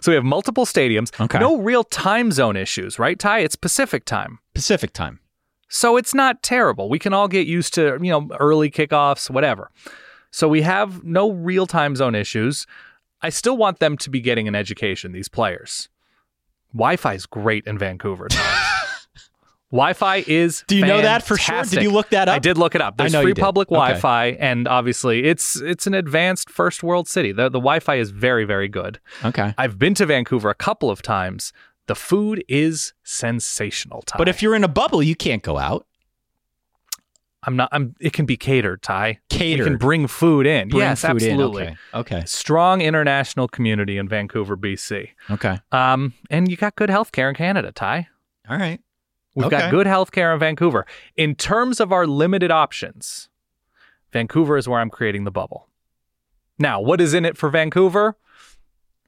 [0.00, 1.18] so we have multiple stadiums.
[1.20, 1.38] Okay.
[1.38, 3.40] No real time zone issues, right, Ty?
[3.40, 4.38] It's Pacific time.
[4.54, 5.20] Pacific time.
[5.68, 6.88] So it's not terrible.
[6.88, 9.70] We can all get used to, you know, early kickoffs, whatever.
[10.30, 12.66] So we have no real time zone issues.
[13.26, 15.88] I still want them to be getting an education, these players.
[16.72, 18.28] Wi Fi is great in Vancouver.
[19.72, 21.64] Wi Fi is Do you know that for sure?
[21.64, 22.36] Did you look that up?
[22.36, 22.96] I did look it up.
[22.96, 27.32] There's free public Wi Fi, and obviously it's it's an advanced first world city.
[27.32, 29.00] The, the Wi Fi is very, very good.
[29.24, 29.52] Okay.
[29.58, 31.52] I've been to Vancouver a couple of times.
[31.88, 34.18] The food is sensational, Ty.
[34.18, 35.84] But if you're in a bubble, you can't go out.
[37.46, 37.68] I'm not.
[37.72, 37.94] I'm.
[38.00, 39.20] It can be catered, Ty.
[39.32, 40.68] You can bring food in.
[40.68, 41.16] Bring yes, food in.
[41.16, 41.62] absolutely.
[41.64, 41.76] Okay.
[41.94, 42.22] Okay.
[42.26, 45.10] Strong international community in Vancouver, BC.
[45.30, 45.58] Okay.
[45.72, 48.08] Um, and you got good healthcare in Canada, Ty.
[48.48, 48.80] All right.
[49.34, 49.58] We've Okay.
[49.58, 50.86] got good healthcare in Vancouver.
[51.16, 53.28] In terms of our limited options,
[54.12, 55.68] Vancouver is where I'm creating the bubble.
[56.58, 58.16] Now, what is in it for Vancouver?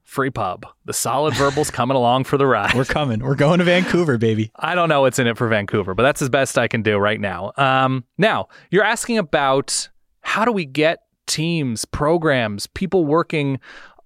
[0.09, 0.65] Free pub.
[0.85, 2.73] The solid verbals coming along for the ride.
[2.73, 3.19] We're coming.
[3.19, 4.49] We're going to Vancouver, baby.
[4.55, 6.97] I don't know what's in it for Vancouver, but that's as best I can do
[6.97, 7.51] right now.
[7.57, 9.87] Um, now, you're asking about
[10.21, 13.59] how do we get teams, programs, people working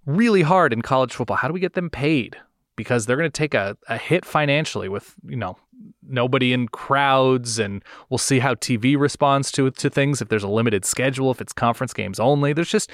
[0.06, 1.38] really hard in college football?
[1.38, 2.36] How do we get them paid?
[2.76, 5.58] Because they're going to take a, a hit financially with, you know,
[6.06, 10.50] nobody in crowds and we'll see how TV responds to to things if there's a
[10.50, 12.52] limited schedule, if it's conference games only.
[12.52, 12.92] There's just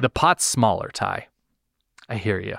[0.00, 1.26] the pot's smaller, Ty.
[2.08, 2.56] I hear you.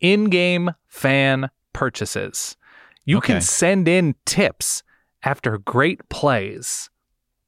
[0.00, 2.56] In-game fan purchases.
[3.04, 3.34] You Okay.
[3.34, 4.82] can send in tips
[5.22, 6.90] after great plays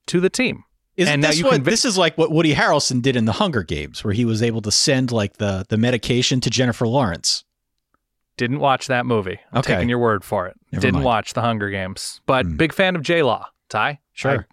[0.06, 0.64] to the team.
[0.96, 3.32] Isn't And now this you what this is like what Woody Harrelson did in the
[3.32, 7.44] Hunger Games, where he was able to send like the the medication to Jennifer Lawrence.
[8.36, 9.38] Didn't watch that movie.
[9.52, 9.74] I'm Okay.
[9.74, 10.54] taking your word for it.
[10.70, 11.04] Never Didn't mind.
[11.04, 12.56] watch The Hunger Games, but Hmm.
[12.56, 13.46] big fan of J Law.
[13.68, 14.40] Ty, Sure.
[14.40, 14.44] I-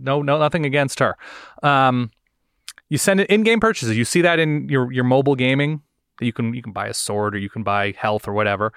[0.00, 1.16] no, no, nothing against her.
[1.64, 2.10] Um,
[2.88, 3.96] you send it in-game purchases.
[3.96, 5.82] You see that in your your mobile gaming.
[6.20, 8.72] You can you can buy a sword or you can buy health or whatever.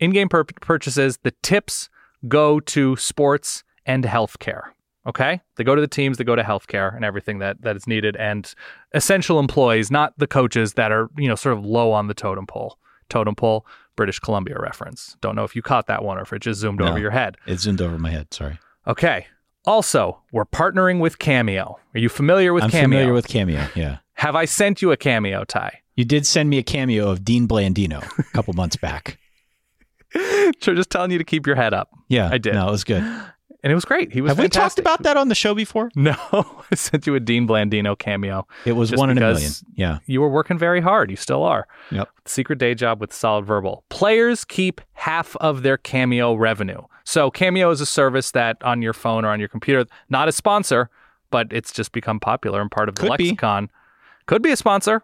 [0.00, 1.18] In-game pur- purchases.
[1.22, 1.88] The tips
[2.28, 4.62] go to sports and healthcare.
[5.06, 7.86] Okay, they go to the teams, they go to healthcare and everything that that is
[7.86, 8.54] needed, and
[8.94, 12.46] essential employees, not the coaches that are you know sort of low on the totem
[12.46, 12.78] pole.
[13.10, 15.14] Totem pole, British Columbia reference.
[15.20, 16.86] Don't know if you caught that one or if it just zoomed No.
[16.88, 17.36] over your head.
[17.46, 18.32] It zoomed over my head.
[18.32, 18.58] Sorry.
[18.86, 19.26] Okay.
[19.66, 21.78] Also, we're partnering with Cameo.
[21.94, 22.78] Are you familiar with Cameo?
[22.78, 23.66] I'm familiar with Cameo.
[23.74, 23.98] Yeah.
[24.14, 25.80] Have I sent you a Cameo Ty?
[25.96, 29.18] You did send me a cameo of Dean Blandino a couple months back.
[30.60, 31.90] Sure, just telling you to keep your head up.
[32.08, 32.54] Yeah, I did.
[32.54, 33.02] No, it was good.
[33.02, 34.12] And it was great.
[34.12, 35.90] He was Have we talked about that on the show before?
[35.96, 36.14] No,
[36.70, 38.46] I sent you a Dean Blandino cameo.
[38.66, 39.50] It was one in a million.
[39.74, 39.98] Yeah.
[40.06, 41.10] You were working very hard.
[41.10, 41.66] You still are.
[41.90, 42.10] Yep.
[42.26, 43.84] Secret day job with Solid Verbal.
[43.88, 46.82] Players keep half of their Cameo revenue.
[47.04, 50.32] So Cameo is a service that on your phone or on your computer, not a
[50.32, 50.90] sponsor,
[51.30, 53.24] but it's just become popular and part of the Could be.
[53.30, 53.70] lexicon.
[54.26, 55.02] Could be a sponsor.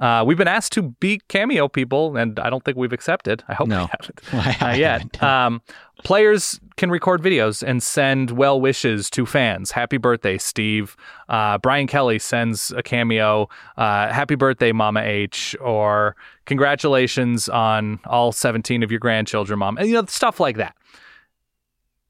[0.00, 3.42] Uh, we've been asked to be Cameo people, and I don't think we've accepted.
[3.48, 3.88] I hope No.
[4.32, 4.60] we haven't.
[4.60, 5.22] Not yet.
[5.28, 5.60] Um,
[6.04, 9.72] players can record videos and send well wishes to fans.
[9.72, 10.96] Happy birthday, Steve.
[11.28, 13.48] Uh, Brian Kelly sends a cameo.
[13.76, 15.56] Uh, Happy birthday, Mama H.
[15.60, 16.14] Or
[16.46, 19.76] congratulations on all 17 of your grandchildren, Mom.
[19.78, 20.76] And, you know, stuff like that.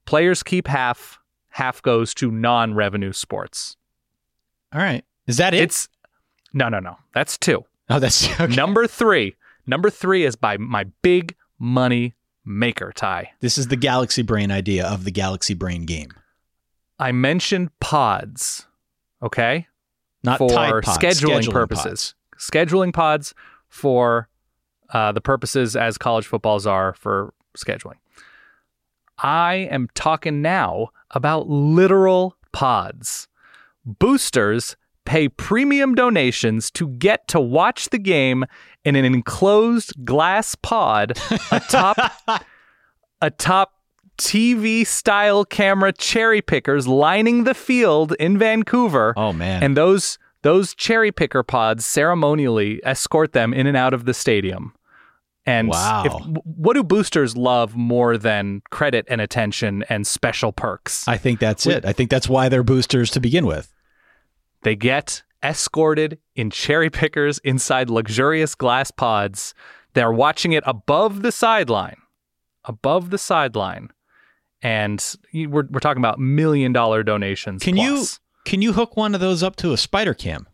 [0.05, 1.18] Players keep half,
[1.51, 3.77] half goes to non revenue sports.
[4.74, 5.05] All right.
[5.27, 5.61] Is that it?
[5.62, 5.88] It's
[6.53, 6.96] no, no, no.
[7.14, 7.64] That's two.
[7.90, 8.55] oh, that's okay.
[8.55, 9.37] Number three.
[9.66, 13.31] Number three is by my big money maker Ty.
[13.40, 16.11] This is the Galaxy Brain idea of the Galaxy Brain game,
[16.98, 18.66] I mentioned pods,
[19.22, 19.68] okay,
[20.24, 22.14] not for Tide Pods, scheduling, purposes.
[22.38, 23.34] Scheduling pods
[23.68, 24.28] for
[24.93, 27.97] uh, the purposes as college footballs are for scheduling.
[29.18, 33.28] I am talking now about literal pods,
[33.84, 34.76] boosters
[35.09, 38.44] pay premium donations to get to watch the game
[38.84, 41.18] in an enclosed glass pod
[41.50, 41.96] atop
[43.22, 43.72] atop
[44.18, 49.14] TV style camera cherry pickers lining the field in Vancouver.
[49.16, 49.62] Oh man.
[49.62, 54.74] And those those cherry picker pods ceremonially escort them in and out of the stadium.
[55.46, 56.02] And Wow.
[56.04, 56.12] if,
[56.44, 61.09] what do boosters love more than credit and attention and special perks?
[61.09, 61.86] I think that's it.
[61.86, 63.72] I think that's why they're boosters to begin with.
[64.62, 69.54] They get escorted in cherry pickers inside luxurious glass pods.
[69.94, 71.96] They're watching it above the sideline,
[72.64, 73.90] above the sideline,
[74.62, 77.62] and we're we're talking about million dollar donations.
[77.62, 78.04] Can you
[78.44, 80.46] can you hook one of those up to a spider cam?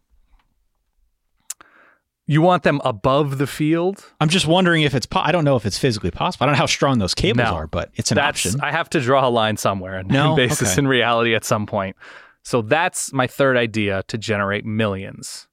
[2.27, 4.03] You want them above the field?
[4.19, 6.45] I'm just wondering if it's po- I don't know if it's physically possible.
[6.45, 7.55] I don't know how strong those cables No.
[7.55, 8.61] are, but it's an that's option.
[8.63, 10.35] I have to draw a line somewhere and No?
[10.37, 10.79] base this Okay.
[10.79, 11.97] in reality at some point.
[12.45, 15.49] So that's my third idea to generate millions.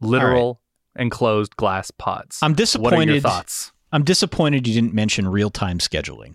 [0.00, 0.60] Literal
[0.98, 2.38] enclosed glass pods.
[2.42, 2.96] I'm disappointed.
[2.96, 3.72] What are your thoughts?
[3.92, 6.34] I'm disappointed you didn't mention real-time scheduling.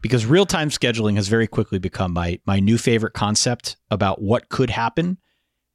[0.00, 4.70] Because real-time scheduling has very quickly become my my new favorite concept about what could
[4.70, 5.18] happen.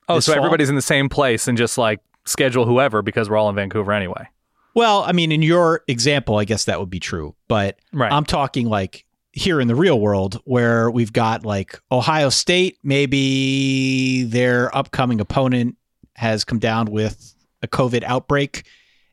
[0.09, 0.39] Oh, so fall?
[0.39, 3.93] everybody's in the same place and just like schedule whoever because we're all in Vancouver
[3.93, 4.27] anyway.
[4.75, 8.11] Well, I mean, in your example, I guess that would be true, but Right.
[8.11, 9.05] I'm talking like
[9.37, 15.75] here in the real world where we've got like Ohio State, maybe their upcoming opponent
[16.15, 18.65] has come down with a COVID outbreak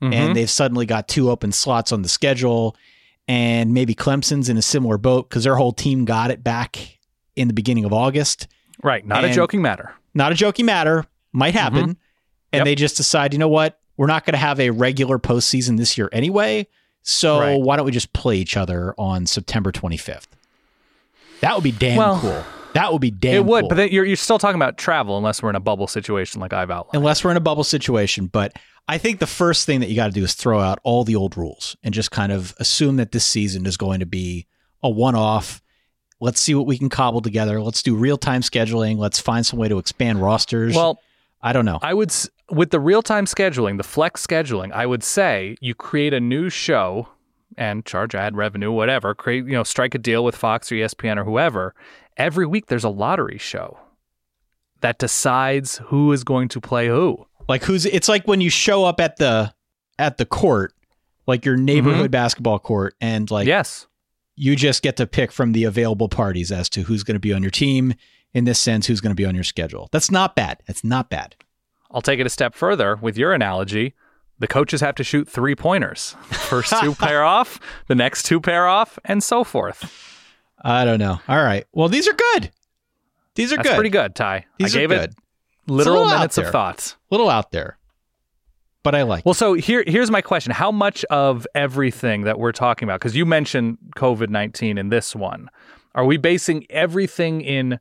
[0.02, 0.14] Mhm.
[0.14, 2.76] and they've suddenly got two open slots on the schedule.
[3.28, 6.98] And maybe Clemson's in a similar boat because their whole team got it back
[7.36, 8.46] in the beginning of August.
[8.82, 9.06] right.
[9.06, 9.92] Not a joking matter.
[10.14, 11.78] Not a jokey matter, might happen.
[11.78, 12.56] And Mm-hmm.
[12.58, 12.64] Yep.
[12.66, 13.80] they just decide, you know what?
[13.96, 16.66] We're not going to have a regular postseason this year anyway.
[17.04, 17.60] So Right.
[17.60, 20.26] why don't we just play each other on September 25th?
[21.40, 22.44] That would be damn Well, cool.
[22.72, 23.68] That would be damn it would, cool.
[23.68, 26.52] but then you're, you're still talking about travel unless we're in a bubble situation like
[26.52, 26.96] I've outlined.
[26.96, 28.26] unless we're in a bubble situation.
[28.26, 28.52] But
[28.88, 31.14] I think the first thing that you got to do is throw out all the
[31.14, 34.46] old rules and just kind of assume that this season is going to be
[34.82, 35.62] a one off.
[36.20, 37.60] Let's see what we can cobble together.
[37.62, 38.96] Let's do real time scheduling.
[38.98, 40.74] Let's find some way to expand rosters.
[40.74, 40.98] Well,
[41.42, 41.78] I don't know.
[41.82, 42.12] I would
[42.50, 44.72] with the real time scheduling, the flex scheduling.
[44.72, 47.08] I would say you create a new show
[47.56, 49.14] and charge ad revenue, whatever.
[49.14, 51.74] Create you know strike a deal with Fox or ESPN or whoever.
[52.16, 53.78] Every week there's a lottery show
[54.80, 57.26] that decides who is going to play who.
[57.48, 59.52] like who's it's like when you show up at the
[59.98, 60.74] at the court,
[61.26, 62.10] like your neighborhood mm-hmm.
[62.10, 63.86] basketball court, and like yes,
[64.36, 67.32] you just get to pick from the available parties as to who's going to be
[67.32, 67.94] on your team.
[68.32, 69.88] In this sense, who's going to be on your schedule?
[69.92, 70.60] That's not bad.
[70.66, 71.36] That's not bad.
[71.94, 73.94] I'll take it a step further with your analogy.
[74.40, 76.16] The coaches have to shoot three pointers.
[76.30, 80.20] First two pair off, the next two pair off, and so forth.
[80.60, 81.20] I don't know.
[81.28, 81.64] All right.
[81.72, 82.50] Well, these are good.
[83.36, 83.74] These are That's good.
[83.76, 84.46] pretty good, Ty.
[84.58, 85.10] These I are gave good.
[85.10, 85.16] it
[85.66, 86.96] literal minutes of thoughts.
[87.10, 87.78] little out there,
[88.82, 89.24] but I like.
[89.24, 93.00] Well, so here here's my question: How much of everything that we're talking about?
[93.00, 95.48] Because you mentioned COVID nineteen in this one,
[95.94, 97.78] are we basing everything in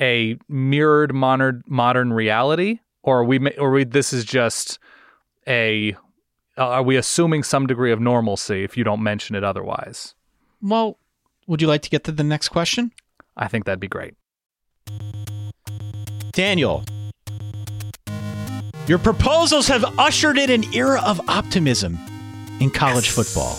[0.00, 4.78] a mirrored modern modern reality, or are we ma- or we this is just
[5.46, 5.94] a
[6.58, 10.14] uh, are we assuming some degree of normalcy if you don't mention it otherwise?
[10.62, 10.98] well,
[11.46, 12.90] would you like to get to the next question,
[13.36, 14.14] I think that'd be great.
[16.32, 16.84] Daniel?
[18.86, 21.98] Your proposals have ushered in an era of optimism
[22.60, 23.58] in college football,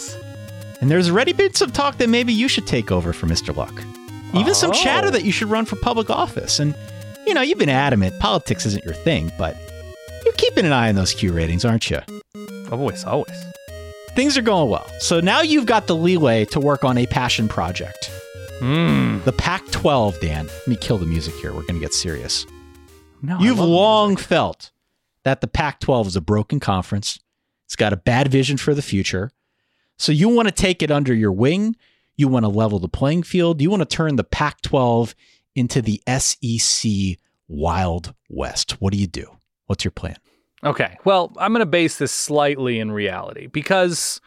[0.81, 3.55] and there's already been some talk that maybe you should take over for Mr.
[3.55, 3.73] Luck.
[4.33, 4.73] Even some Oh.
[4.73, 6.59] chatter that you should run for public office.
[6.59, 6.75] And
[7.25, 9.55] you know, you've been adamant politics isn't your thing, but
[10.23, 11.99] you're keeping an eye on those Q ratings, aren't you?
[12.71, 13.35] Always, always.
[14.15, 14.87] things are going well.
[14.99, 18.09] So now you've got the leeway to work on a passion project.
[18.59, 19.23] Mm.
[19.23, 20.45] The Pac 12, Dan.
[20.47, 21.51] Let me kill the music here.
[21.53, 22.45] We're going to get serious.
[23.21, 24.27] No, You've long music.
[24.27, 24.71] felt
[25.23, 27.19] that the Pac 12 is a broken conference,
[27.65, 29.31] it's got a bad vision for the future.
[29.97, 31.75] So you want to take it under your wing.
[32.15, 33.61] You want to level the playing field.
[33.61, 35.15] You want to turn the Pac 12
[35.55, 38.81] into the SEC Wild West.
[38.81, 39.25] What do you do?
[39.67, 40.17] What's your plan?
[40.63, 40.97] Okay.
[41.05, 44.19] Well, I'm going to base this slightly in reality because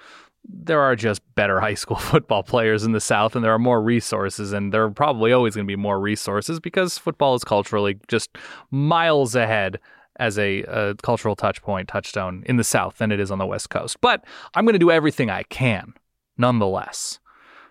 [0.45, 3.83] there are just better high school football players in the South and there are more
[3.83, 7.99] resources, and there are probably always going to be more resources because football is culturally
[8.09, 8.37] just
[8.71, 9.79] miles ahead
[10.17, 13.47] as a, a cultural touch point, touchstone in the South than it is on the
[13.47, 14.01] West Coast.
[14.01, 14.25] But
[14.55, 15.95] I'm going to do everything I can
[16.37, 17.21] nonetheless.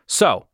[0.08, 0.48] So,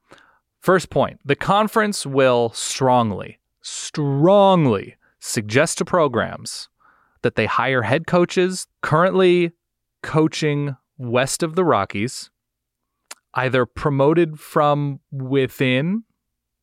[0.63, 6.69] first point the conference will strongly, strongly suggest to programs
[7.21, 9.51] that they hire head coaches currently
[10.01, 12.29] coaching west of the Rockies,
[13.33, 16.03] either promoted from within,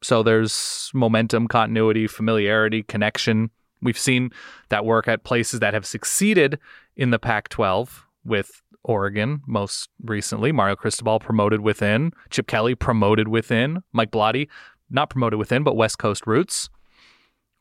[0.03, 3.51] so there's momentum, continuity, familiarity, connection.
[3.83, 4.31] We've seen
[4.69, 6.59] that work at places that have succeeded
[6.97, 10.53] in the Pac 12 with Oregon most recently.
[10.53, 14.49] Mario Cristobal promoted within, Chip Kelly promoted within, Mike Bellotti
[14.91, 16.69] not promoted within, but West Coast roots.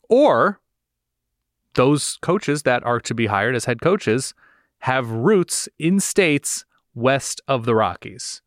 [0.08, 0.60] Or
[1.74, 4.34] those coaches that are to be hired as head coaches
[4.80, 6.64] have roots in states
[6.94, 8.42] west of the Rockies.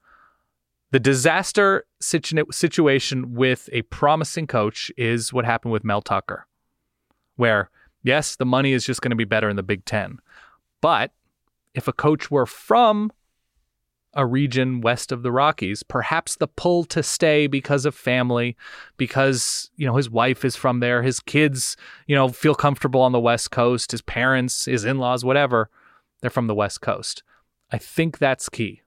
[0.91, 6.45] The disaster situ- situation with a promising coach is what happened with Mel Tucker,
[7.35, 7.69] where,
[8.03, 10.19] yes, the money is just going to be better in the Big Ten.
[10.81, 11.11] But
[11.73, 13.11] if a coach were from
[14.13, 18.55] a region west of the Rockies, perhaps the pull to stay because of family,
[18.95, 23.11] because, you know, his wife is from there, his kids, you know, feel comfortable on
[23.11, 25.69] the West Coast, his parents, his in laws, whatever,
[26.21, 27.23] they're from the West Coast.
[27.71, 28.81] I think that's key.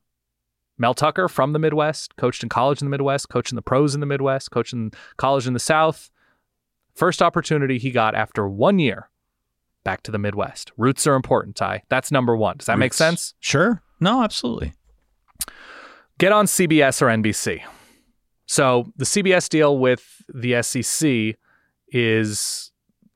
[0.78, 3.94] Mel Tucker from the Midwest, coached in college in the Midwest, coached in the pros
[3.94, 6.10] in the Midwest, coached in college in the South.
[6.94, 9.10] First opportunity he got after one year
[9.86, 10.72] back to the Midwest.
[10.76, 11.84] Roots are important, Ty.
[11.88, 12.56] That's number one.
[12.56, 13.34] Does that make sense?
[13.38, 13.80] Sure.
[14.00, 14.72] No, absolutely.
[16.18, 17.62] Get on CBS or NBC.
[18.46, 21.36] So the CBS deal with the SEC
[21.92, 22.72] is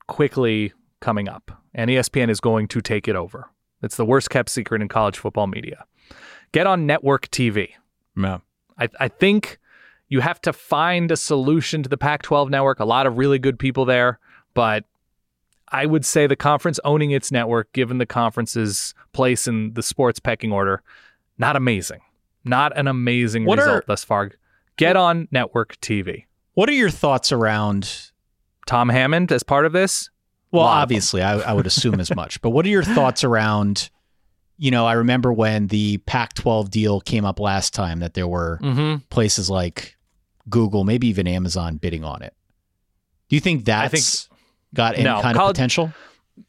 [0.07, 3.49] quickly coming up, and ESPN is going to take it over.
[3.83, 5.83] It's the worst kept secret in college football media.
[6.53, 7.71] Get on network TV.
[8.15, 8.37] Yeah.
[8.77, 9.59] I, I think
[10.07, 12.79] you have to find a solution to the Pac 12 network.
[12.79, 14.19] A lot of really good people there,
[14.53, 14.85] but
[15.71, 20.19] I would say the conference owning its network, given the conference's place in the sports
[20.19, 20.83] pecking order,
[21.37, 22.01] not amazing.
[22.43, 24.31] Not an amazing What result are- thus far.
[24.77, 26.25] Get on network TV.
[26.53, 28.11] What are your thoughts around?
[28.67, 30.09] Tom Hammond as part of this?
[30.51, 32.41] Well, obviously, I, I would assume as much.
[32.41, 33.89] But what are your thoughts around?
[34.57, 38.59] You know, I remember when the Pac-12 deal came up last time that there were
[38.61, 39.03] Mm-hmm.
[39.09, 39.95] places like
[40.49, 42.33] Google, maybe even Amazon bidding on it.
[43.29, 44.27] Do you think that's
[44.73, 45.93] got any No, kind college- of potential?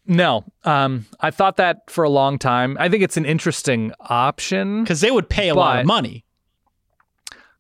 [0.07, 2.77] No, um, I thought that for a long time.
[2.81, 4.83] I think it's an interesting option.
[4.85, 6.25] Because they would pay a lot of money.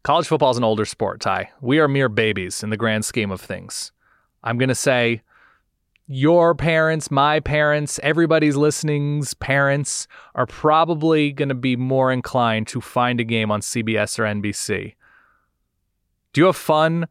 [0.02, 1.50] college football is an older sport, Ty.
[1.60, 3.92] We are mere babies in the grand scheme of things.
[4.42, 5.22] I'm going to say
[6.08, 12.80] your parents, my parents, everybody's listening's parents are probably going to be more inclined to
[12.80, 14.94] find a game on CBS or NBC.
[16.32, 17.06] Do you have fun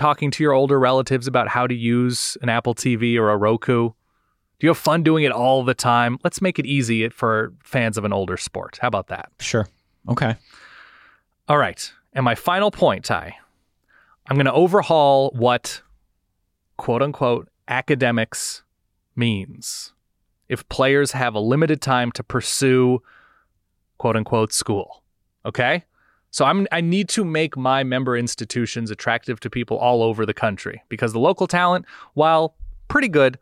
[0.00, 3.90] talking to your older relatives about how to use an Apple TV or a Roku?
[3.90, 6.18] Do you have fun doing it all the time?
[6.24, 8.78] Let's make it easy for fans of an older sport.
[8.80, 9.30] How about that?
[9.40, 9.68] Sure.
[10.08, 10.36] Okay.
[11.48, 11.92] All right.
[12.14, 13.36] And my final point, Ty,
[14.26, 15.82] I'm going to overhaul what
[16.78, 18.62] quote unquote academics
[19.14, 19.92] means
[20.48, 23.02] if players have a limited time to pursue
[23.98, 25.02] quote unquote school.
[25.44, 25.84] Okay?
[26.30, 30.34] So I'm I need to make my member institutions attractive to people all over the
[30.34, 32.54] country because the local talent, while
[32.88, 33.38] pretty good,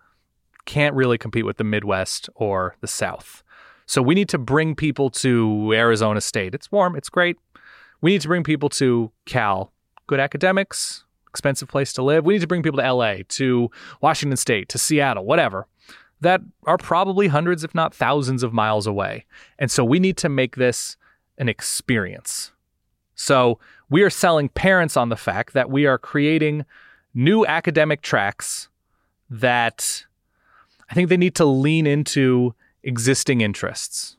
[0.64, 3.42] can't really compete with the Midwest or the South.
[3.86, 6.54] So we need to bring people to Arizona State.
[6.54, 7.38] It's warm, it's great.
[8.00, 9.72] We need to bring people to Cal.
[10.06, 12.24] Good academics, expensive place to live.
[12.24, 13.70] We need to bring people to LA, to
[14.00, 15.66] Washington State, to Seattle, whatever,
[16.20, 19.24] that are probably hundreds, if not thousands of miles away.
[19.58, 20.96] And so we need to make this
[21.38, 22.52] an experience.
[23.18, 23.58] So
[23.90, 26.64] we are selling parents on the fact that we are creating
[27.12, 28.68] new academic tracks
[29.28, 30.04] that
[30.88, 32.54] I think they need to lean into
[32.84, 34.16] existing interests.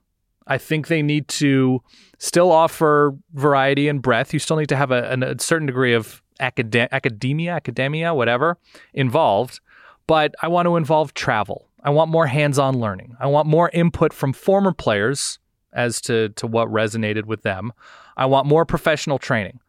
[0.48, 1.82] I think they need to
[2.18, 4.34] still offer variety and breadth.
[4.34, 8.58] You still need to have a, a certain degree of acad- academia, academia, whatever
[8.94, 9.62] involved.
[10.08, 11.70] But I want to involve travel.
[11.84, 13.16] I want more hands-on learning.
[13.20, 15.40] I want more input from former players
[15.74, 17.74] as to to what resonated with them.
[18.18, 19.60] I want more professional training.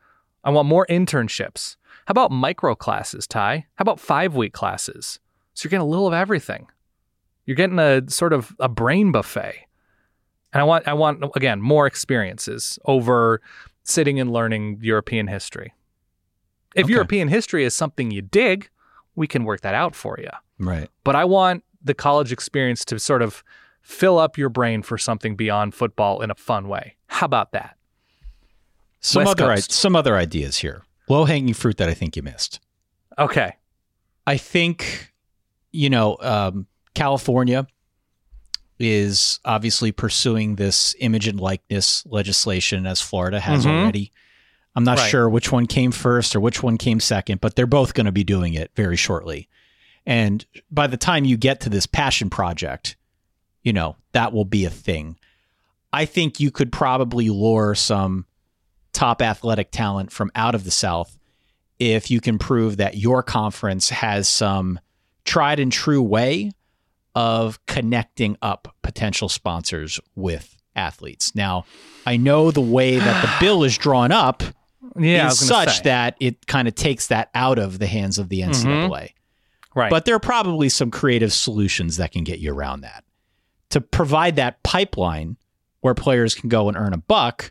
[0.44, 1.76] I want more internships.
[2.06, 3.66] How about micro classes, Ty?
[3.74, 5.20] How about five week classes?
[5.54, 6.68] So you're getting a little of everything.
[7.44, 9.66] You're getting a sort of a brain buffet.
[10.52, 13.40] And I want I want again more experiences over
[13.82, 15.74] sitting and learning European history.
[16.74, 16.92] If Okay.
[16.92, 18.68] European history is something you dig,
[19.16, 20.30] we can work that out for you.
[20.58, 20.88] Right.
[21.04, 23.42] But I want the college experience to sort of
[23.82, 26.96] fill up your brain for something beyond football in a fun way.
[27.06, 27.76] How about that?
[29.00, 30.82] Some West other i- some other ideas here.
[31.08, 32.60] Low hanging fruit that I think you missed.
[33.18, 33.56] Okay.
[34.26, 35.12] I think,
[35.72, 37.66] you know, um, California
[38.78, 43.70] is obviously pursuing this image and likeness legislation as Florida has Mhm.
[43.82, 44.12] already.
[44.74, 45.10] I'm not Right.
[45.10, 48.12] sure which one came first or which one came second, but they're both going to
[48.12, 49.48] be doing it very shortly.
[50.06, 52.96] And by the time you get to this passion project,
[53.62, 55.16] you know, that will be a thing.
[55.92, 58.26] I think you could probably lure some
[58.92, 61.18] top athletic talent from out of the South
[61.78, 64.78] if you can prove that your conference has some
[65.24, 66.52] tried and true way
[67.14, 71.34] of connecting up potential sponsors with athletes.
[71.34, 71.64] Now,
[72.06, 74.42] I know the way that the bill is drawn up
[74.96, 75.82] Yeah, is such say.
[75.84, 79.10] that it kind of takes that out of the hands of the NCAA.
[79.74, 79.90] right.
[79.90, 83.04] But there are probably some creative solutions that can get you around that.
[83.70, 85.36] To provide that pipeline
[85.80, 87.50] where players can go and earn a buck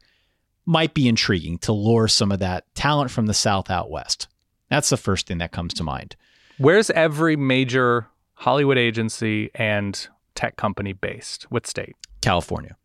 [0.65, 4.27] might be intriguing to lure some of that talent from the South out west.
[4.69, 6.15] That's the first thing that comes to mind.
[6.57, 11.43] Where's every major Hollywood agency and tech company based?
[11.49, 11.95] What state?
[12.21, 12.75] California.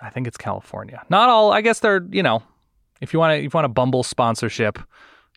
[0.00, 1.02] I think it's California.
[1.10, 1.52] Not all.
[1.52, 2.06] I guess they're.
[2.10, 2.42] You know,
[3.00, 4.78] if you want to, if you want a Bumble sponsorship,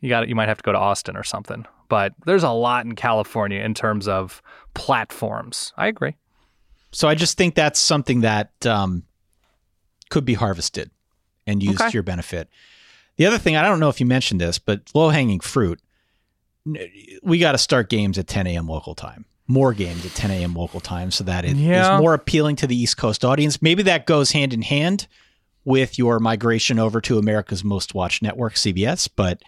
[0.01, 0.27] you got.
[0.27, 1.65] You might have to go to Austin or something.
[1.89, 4.41] But there's a lot in California in terms of
[4.73, 5.73] platforms.
[5.77, 6.15] I agree.
[6.91, 9.03] So I just think that's something that um,
[10.09, 10.89] could be harvested
[11.45, 11.89] and used Okay.
[11.89, 12.49] to your benefit.
[13.17, 15.81] The other thing, I don't know if you mentioned this, but low hanging fruit,
[17.23, 18.67] we got to start games at 10 a.m.
[18.67, 19.25] local time.
[19.47, 20.53] More games at 10 a.m.
[20.53, 21.99] local time so that it is Yeah.
[21.99, 23.61] more appealing to the East Coast audience.
[23.61, 25.07] Maybe that goes hand in hand
[25.63, 29.09] with your migration over to America's most watched network, CBS.
[29.13, 29.41] But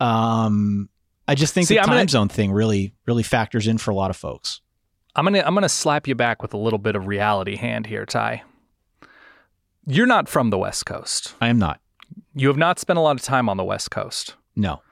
[0.00, 0.88] um,
[1.26, 3.90] I just think See, the I'm time gonna- zone thing really, really factors in for
[3.90, 4.60] a lot of folks.
[5.16, 8.04] I'm gonna I'm gonna slap you back with a little bit of reality hand here,
[8.04, 8.42] Ty.
[9.86, 11.34] You're not from the West Coast.
[11.40, 11.80] I am not.
[12.34, 14.34] You have not spent a lot of time on the West Coast.
[14.56, 14.82] No.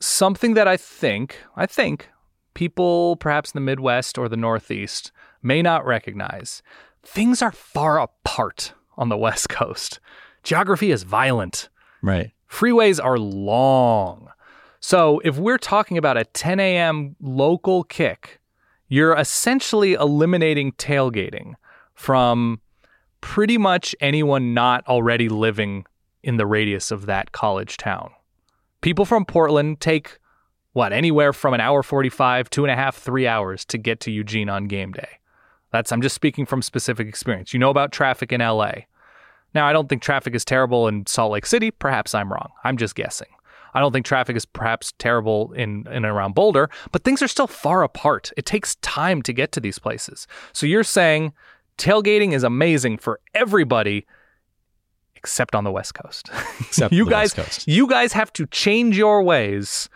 [0.00, 2.10] Something that I think I think
[2.54, 5.10] people perhaps in the Midwest or the Northeast
[5.42, 6.62] may not recognize.
[7.02, 10.00] Things are far apart on the West Coast.
[10.42, 11.68] Geography is violent.
[12.02, 12.32] Right.
[12.50, 14.28] Freeways are long.
[14.80, 17.16] So if we're talking about a 10 a.m.
[17.20, 18.40] local kick,
[18.92, 21.54] you're essentially eliminating tailgating
[21.94, 22.60] from
[23.22, 25.86] pretty much anyone not already living
[26.22, 28.10] in the radius of that college town.
[28.82, 30.18] People from Portland take
[30.74, 34.10] what anywhere from an hour 45 two and a half three hours to get to
[34.10, 35.08] eugene on game day.
[35.70, 37.54] That's i'm just speaking from specific experience.
[37.54, 38.72] You know about traffic in la
[39.54, 41.70] now i don't think traffic is terrible in salt lake city.
[41.70, 42.50] Perhaps i'm wrong.
[42.62, 43.28] I'm just guessing
[43.74, 47.28] i don't think traffic is perhaps terrible in, in and around boulder but things are
[47.28, 51.32] still far apart it takes time to get to these places so you're saying
[51.78, 54.06] tailgating is amazing for everybody
[55.16, 57.68] except on the west coast Except you the guys West Coast.
[57.68, 59.88] you guys have to change your ways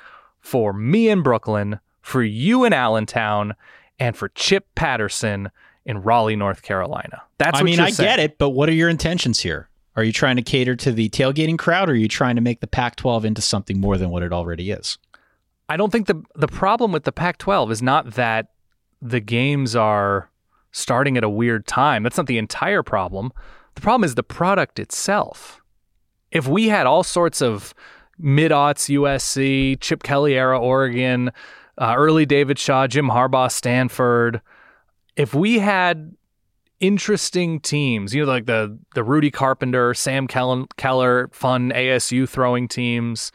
[0.47, 3.55] for me in Brooklyn, for you in Allentown,
[3.99, 5.51] and for Chip Patterson
[5.85, 7.23] in Raleigh, North Carolina.
[7.39, 8.09] That's what I mean, I saying.
[8.09, 9.69] get it, but what are your intentions here?
[9.97, 12.61] Are you trying to cater to the tailgating crowd or are you trying to make
[12.61, 14.99] the Pac 12 into something more than what it already is?
[15.69, 18.53] I don't think the the problem with the Pac-12 is not that
[19.03, 20.31] the games are
[20.73, 22.03] starting at a weird time.
[22.03, 23.33] That's not the entire problem.
[23.75, 25.61] The problem is the product itself.
[26.31, 27.75] If we had all sorts of
[28.19, 31.31] mid aughts USC, Chip Kelly era Oregon,
[31.79, 34.41] uh, early David Shaw, Jim Harbaugh, Stanford,
[35.17, 36.15] if we had
[36.81, 42.69] interesting teams, you know, like the the Rudy Carpenter, Sam Keller, Keller fun ASU throwing
[42.69, 43.33] teams,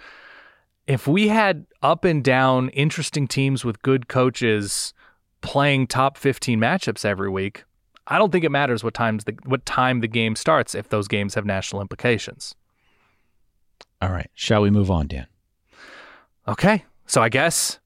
[0.87, 4.93] if we had up and down interesting teams with good coaches
[5.41, 7.63] playing top 15 matchups every week,
[8.07, 11.07] I don't think it matters what times the what time the game starts if those
[11.07, 12.55] games have national implications.
[14.01, 14.29] All right.
[14.33, 15.27] Shall we move on, Dan?
[16.47, 16.85] Okay.
[17.05, 17.79] So I guess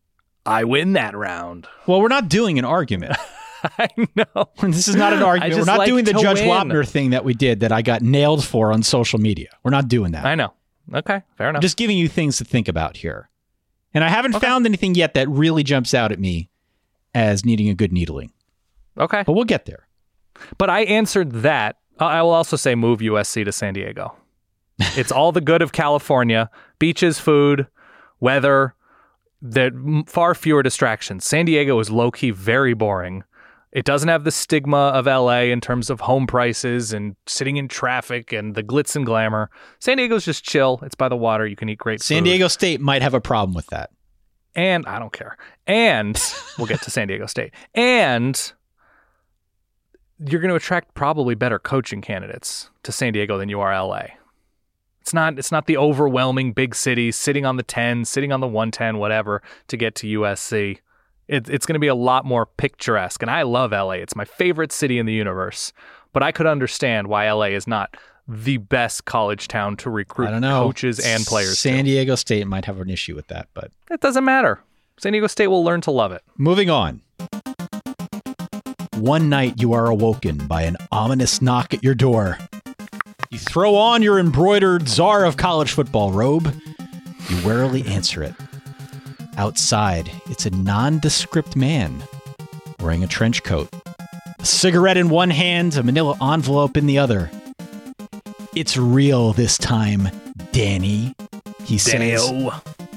[0.45, 1.67] I win that round.
[1.87, 3.17] Well, we're not doing an argument.
[3.77, 4.49] I know.
[4.61, 5.59] this is not an argument.
[5.59, 6.49] We're not like doing the Judge win.
[6.49, 9.49] Wapner thing that we did that I got nailed for on social media.
[9.63, 10.25] We're not doing that.
[10.25, 10.53] I know.
[10.93, 11.21] Okay.
[11.37, 11.59] Fair enough.
[11.59, 13.29] I'm just giving you things to think about here.
[13.93, 16.49] And I haven't found anything yet that really jumps out at me
[17.13, 18.33] as needing a good needling,
[18.97, 19.23] okay.
[19.25, 19.87] but we'll get there.
[20.57, 21.77] But I answered that.
[21.97, 24.15] I will also say move USC to San Diego.
[24.97, 26.49] It's all the good of California
[26.79, 27.67] beaches, food,
[28.19, 28.75] weather,
[29.41, 29.71] there
[30.07, 31.23] far fewer distractions.
[31.23, 33.23] San Diego is low key very boring.
[33.75, 37.67] It doesn't have the stigma of LA in terms of home prices and sitting in
[37.67, 39.49] traffic and the glitz and glamour.
[39.79, 40.79] San Diego's just chill.
[40.81, 41.45] It's by the water.
[41.45, 42.05] You can eat great food.
[42.05, 42.29] San food.
[42.29, 43.89] Diego State might have a problem with that.
[44.55, 45.37] And I don't care.
[45.67, 46.17] And
[46.57, 47.53] we'll get to San Diego State.
[47.73, 48.53] And
[50.19, 54.05] you're going to attract probably better coaching candidates to San Diego than you are LA.
[55.01, 58.47] It's not it's not the overwhelming big city sitting on the 10, sitting on the
[58.47, 60.79] 110 whatever to get to USC.
[61.27, 63.91] It, it's going to be a lot more picturesque and I love LA.
[63.93, 65.73] It's my favorite city in the universe.
[66.13, 67.97] But I could understand why LA is not
[68.27, 70.61] the best college town to recruit I don't know.
[70.63, 71.59] coaches and players.
[71.59, 71.91] San to.
[71.91, 74.61] Diego State might have an issue with that, but It doesn't matter.
[74.97, 76.21] San Diego State will learn to love it.
[76.37, 77.01] moving on.
[78.95, 82.37] One night you are awoken by an ominous knock at your door.
[83.29, 86.53] You throw on your embroidered czar of college football robe.
[87.29, 88.33] You warily answer it.
[89.37, 92.03] Outside, it's a nondescript man
[92.79, 93.69] wearing a trench coat
[94.39, 97.31] a cigarette in one hand, a manila envelope in the other.
[98.53, 100.09] It's real this time,
[100.51, 101.15] Danny,
[101.63, 102.31] he says,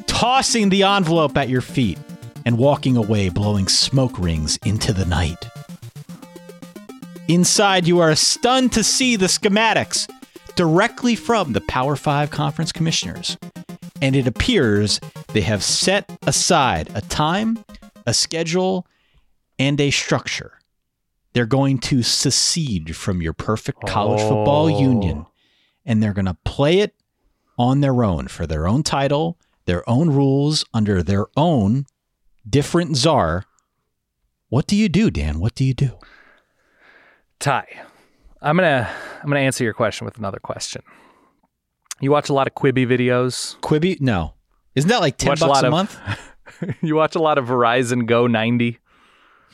[0.06, 1.98] tossing the envelope at your feet
[2.44, 5.48] and walking away, blowing smoke rings into the night.
[7.28, 10.08] Inside, you are stunned to see the schematics
[10.54, 13.36] directly from the Power 5 conference commissioners.
[14.00, 17.64] And it appears they have set aside a time,
[18.06, 18.86] a schedule,
[19.58, 20.58] and a structure.
[21.32, 24.80] They're going to secede from your perfect college football Oh.
[24.80, 25.26] union
[25.84, 26.94] and they're going to play it
[27.58, 31.86] on their own for their own title, their own rules, under their own
[32.48, 33.44] different czar.
[34.48, 35.40] What do you do, Dan?
[35.40, 35.98] What do you do?
[37.40, 37.66] Ty,
[38.40, 38.88] I'm gonna
[39.22, 40.82] I'm gonna answer your question with another question.
[42.00, 43.58] You watch a lot of Quibi videos.
[43.60, 44.00] Quibi?
[44.00, 44.34] No.
[44.74, 46.00] Isn't that like 10 Watch a bucks lot a of- month?
[46.82, 48.78] you watch a lot of Verizon Go 90.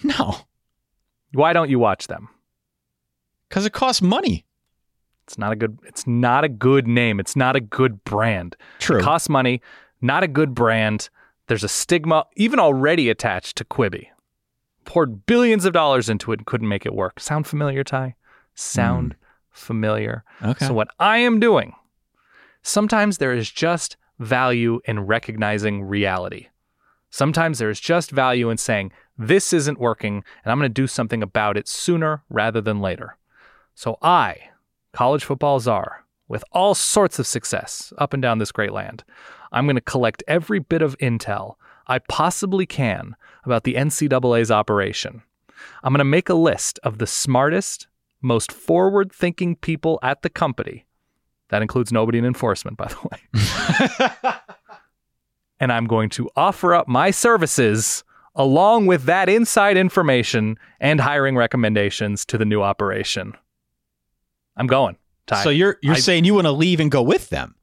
[0.03, 0.37] No,
[1.33, 2.29] Why don't you watch them?
[3.49, 4.45] because it costs money.
[5.27, 7.21] It's not a good it's not a good name.
[7.21, 8.57] It's not a good brand.
[8.81, 8.99] True.
[8.99, 9.63] It costs money,
[10.01, 11.09] not a good brand.
[11.47, 14.09] There's a stigma even already attached to Quibi.
[14.85, 17.21] Poured billions of dollars into it and couldn't make it work.
[17.21, 18.17] Sound familiar, Ty?
[18.55, 19.19] Sound hmm.
[19.51, 20.25] familiar.
[20.43, 20.67] okay.
[20.67, 21.75] So what I am doing,
[22.65, 26.49] sometimes there is just value in recognizing reality.
[27.11, 30.89] Sometimes there is just value in saying, this isn't working, and I'm going to do
[30.89, 33.17] something about it sooner rather than later.
[33.77, 34.37] So I,
[34.93, 39.05] college football czar, with all sorts of success up and down this great land,
[39.53, 41.55] I'm going to collect every bit of intel
[41.87, 45.23] I possibly can about the NCAA's operation.
[45.83, 47.87] I'm going to make a list of the smartest,
[48.23, 50.87] most forward thinking people at the company.
[51.51, 54.31] That includes nobody in enforcement, by the way.
[55.61, 58.03] and I'm going to offer up my services
[58.35, 63.35] along with that inside information and hiring recommendations to the new operation.
[64.57, 64.97] I'm going.
[65.27, 65.43] Ty.
[65.43, 67.55] so you're you're I- saying you want to leave and go with them?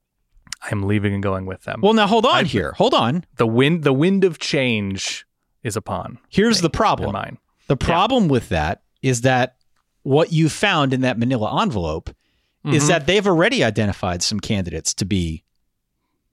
[0.70, 1.80] I'm leaving and going with them.
[1.82, 2.72] Well, now hold on I've- here.
[2.72, 3.24] Hold on.
[3.36, 5.26] the wind the wind of change
[5.62, 7.12] is upon Here's me the problem.
[7.12, 7.38] mine.
[7.68, 9.56] The problem with that is that
[10.02, 12.10] what you found in that manila envelope
[12.64, 12.88] is Mhm.
[12.88, 15.42] that they've already identified some candidates to be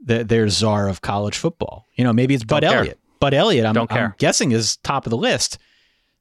[0.04, 1.86] the, their czar of college football.
[1.96, 2.80] You know, maybe it's Bud Don't care.
[2.80, 3.00] Elliott.
[3.20, 5.58] Bud Elliott, I'm, I'm guessing, is top of the list.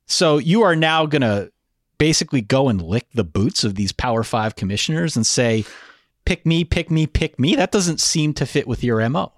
[0.06, 1.52] So you are now going to
[1.98, 5.64] basically go and lick the boots of these Power Five commissioners and say,
[6.24, 7.54] pick me, pick me, pick me.
[7.54, 9.32] That doesn't seem to fit with your MO.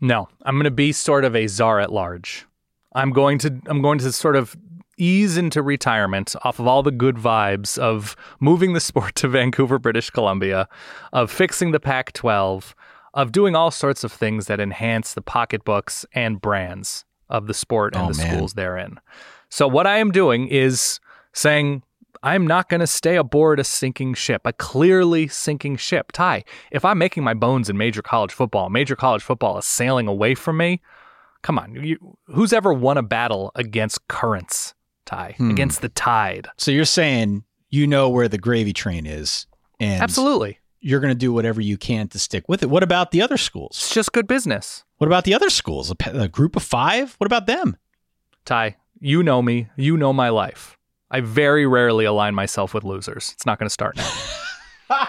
[0.00, 2.44] No, I'm going to be sort of a czar at large.
[2.92, 4.56] I'm going to I'm going to sort of
[5.00, 9.78] ease into retirement off of all the good vibes of moving the sport to Vancouver,
[9.78, 10.68] British Columbia,
[11.12, 12.74] of fixing the Pac-12,
[13.14, 17.94] of doing all sorts of things that enhance the pocketbooks and brands of the sport
[17.94, 18.34] and Oh, the man.
[18.34, 19.00] schools therein.
[19.48, 21.00] So what I am doing is
[21.32, 21.82] saying
[22.22, 26.12] I'm not going to stay aboard a sinking ship, a clearly sinking ship.
[26.12, 30.06] Ty, if I'm making my bones in major college football, major college football is sailing
[30.06, 30.82] away from me.
[31.42, 31.96] Come on, you,
[32.26, 34.74] who's ever won a battle against currents,
[35.10, 35.50] Ty, Hmm.
[35.50, 36.46] against the tide?
[36.56, 39.46] So you're saying you know where the gravy train is,
[39.80, 40.58] and Absolutely.
[40.80, 42.70] you're going to do whatever you can to stick with it.
[42.70, 43.72] What about the other schools?
[43.72, 44.84] It's just good business.
[44.98, 45.90] What about the other schools?
[45.90, 47.14] A, a group of five?
[47.18, 47.76] What about them?
[48.44, 49.68] Ty, you know me.
[49.76, 50.76] You know my life.
[51.10, 53.30] I very rarely align myself with losers.
[53.34, 55.08] It's not going to start now.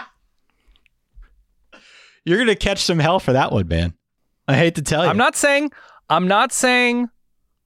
[2.24, 3.94] You're going to catch some hell for that one, man.
[4.48, 5.10] I hate to tell you.
[5.10, 5.70] I'm not saying
[6.10, 7.08] I'm not saying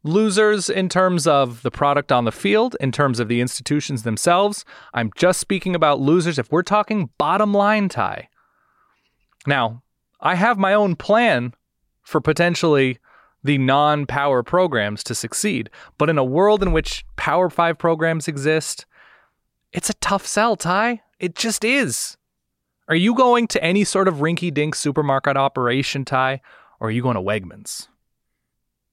[0.08, 4.64] losers in terms of the product on the field, in terms of the institutions themselves.
[4.94, 8.28] I'm just speaking about losers if we're talking bottom line Ty.
[9.46, 9.82] Now,
[10.20, 11.54] I have my own plan
[12.02, 12.98] for potentially
[13.44, 18.86] the non-power programs to succeed, but in a world in which Power 5 programs exist,
[19.72, 21.02] it's a tough sell, Ty.
[21.20, 22.16] It just is.
[22.88, 26.40] Are you going to any sort of rinky-dink supermarket operation, Ty?
[26.80, 27.88] or are you going to Wegmans?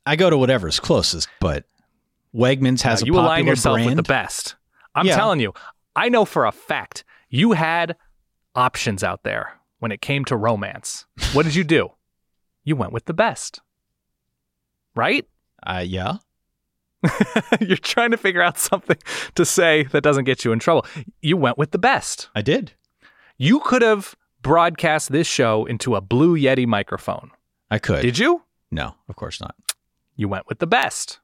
[0.05, 1.65] I go to whatever's closest, but
[2.35, 3.87] Wegmans has Now, a you popular align yourself brand.
[3.89, 4.55] with the best.
[4.95, 5.15] I'm Yeah.
[5.15, 5.53] telling you,
[5.95, 7.95] I know for a fact you had
[8.55, 11.05] options out there when it came to romance.
[11.33, 11.89] What did you do?
[12.63, 13.61] You went with the best.
[14.95, 15.25] Right?
[15.65, 16.17] uh, yeah.
[17.59, 18.97] You're trying to figure out something
[19.35, 20.85] to say that doesn't get you in trouble.
[21.21, 22.29] You went with the best.
[22.35, 22.73] I did.
[23.37, 27.31] You could have broadcast this show into a Blue Yeti microphone.
[27.69, 28.01] I could.
[28.03, 28.43] Did you?
[28.71, 29.55] No, of course not.
[30.15, 31.19] You went with the best.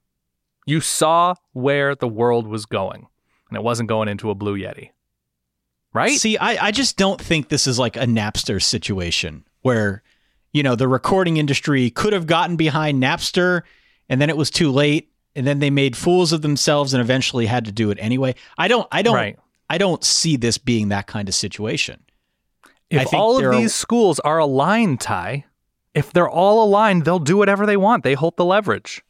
[0.65, 3.07] You saw where the world was going,
[3.49, 4.89] and it wasn't going into a Blue Yeti.
[5.93, 6.19] Right?
[6.19, 10.03] See, I, I just don't think this is like a Napster situation where,
[10.53, 13.63] you know, the recording industry could have gotten behind Napster
[14.07, 15.11] and then it was too late.
[15.35, 18.35] and then they made fools of themselves and eventually had to do it anyway.
[18.57, 19.39] I don't I don't Right.
[19.69, 22.01] I don't see this being that kind of situation.
[22.89, 25.45] If all of are- these schools are aligned, Ty,
[25.99, 28.03] if they're all aligned, they'll do whatever they want.
[28.03, 29.03] They hold the leverage.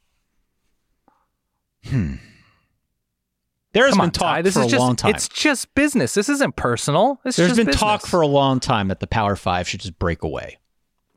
[3.71, 4.41] There has Come been on, talk Ty.
[4.41, 5.11] This for is a just long time.
[5.13, 6.13] it's just business.
[6.15, 7.21] This isn't personal.
[7.23, 7.79] It's There's just been business.
[7.79, 10.57] talk for a long time that the Power Five should just break away.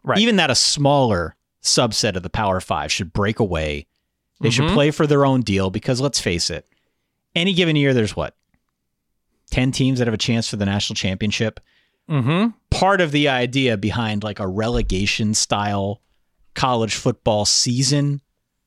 [0.05, 0.18] Right.
[0.18, 3.87] Even that a smaller subset of the Power Five should break away.
[4.41, 4.75] They should Mhm.
[4.75, 6.66] play for their own deal because let's face it,
[7.35, 8.37] any given year there's what?
[9.51, 11.59] 10 teams that have a chance for the national championship.
[12.12, 12.48] Mm-hmm.
[12.70, 16.00] Part of the idea behind like a relegation style
[16.54, 18.20] college football season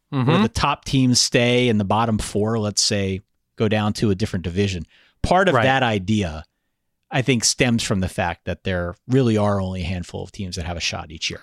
[0.09, 0.43] where Mm-hmm.
[0.43, 3.21] the top teams stay and the bottom four, let's say,
[3.57, 4.85] go down to a different division.
[5.21, 5.63] Part of Right.
[5.63, 6.45] that idea,
[7.11, 10.55] I think, stems from the fact that there really are only a handful of teams
[10.55, 11.41] that have a shot each year.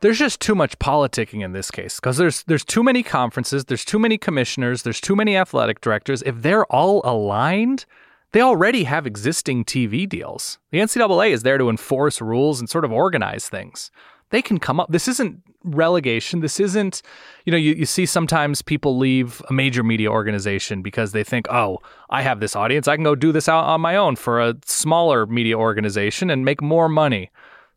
[0.00, 3.84] There's just too much politicking in this case because there's there's too many conferences, there's
[3.84, 6.22] too many commissioners, there's too many athletic directors.
[6.22, 7.84] If they're all aligned,
[8.32, 10.58] they already have existing TV deals.
[10.70, 13.90] The NCAA is there to enforce rules and sort of organize things.
[14.30, 14.90] They can come up.
[14.90, 16.40] This isn't relegation.
[16.40, 17.02] This isn't,
[17.44, 21.50] you know, you, you see sometimes people leave a major media organization because they think,
[21.50, 21.78] oh,
[22.08, 22.86] I have this audience.
[22.86, 26.44] I can go do this out on my own for a smaller media organization and
[26.44, 27.30] make more money.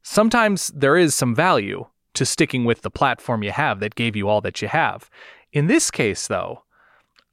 [0.04, 4.30] Sometimes there is some value to sticking with the platform you have that gave you
[4.30, 5.10] all that you have.
[5.52, 6.64] In this case, though,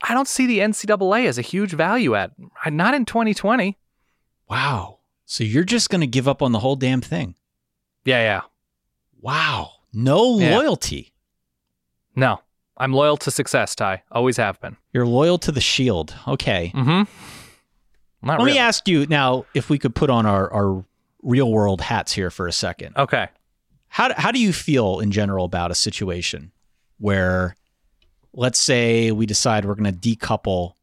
[0.03, 2.33] I don't see the NCAA as a huge value add.
[2.67, 3.77] not in 2020.
[4.49, 4.99] Wow.
[5.27, 7.35] So you're just going to give up on the whole damn thing?
[8.05, 8.41] Yeah, yeah.
[9.21, 9.71] Wow.
[9.93, 10.57] No Yeah.
[10.57, 11.13] loyalty.
[12.17, 12.41] No,
[12.77, 14.03] I'm loyal to success, Ty.
[14.11, 14.77] Always have been.
[14.93, 16.15] You're loyal to the shield.
[16.27, 16.73] Okay.
[16.75, 17.03] Mm-hmm.
[18.23, 18.53] Not Let really.
[18.53, 20.85] me ask you now if we could put on our, our
[21.23, 22.97] real world hats here for a second.
[22.97, 23.29] Okay.
[23.89, 26.53] How, how do you feel in general about a situation
[26.99, 27.57] where,
[28.33, 30.75] let's say, we decide we're going to decouple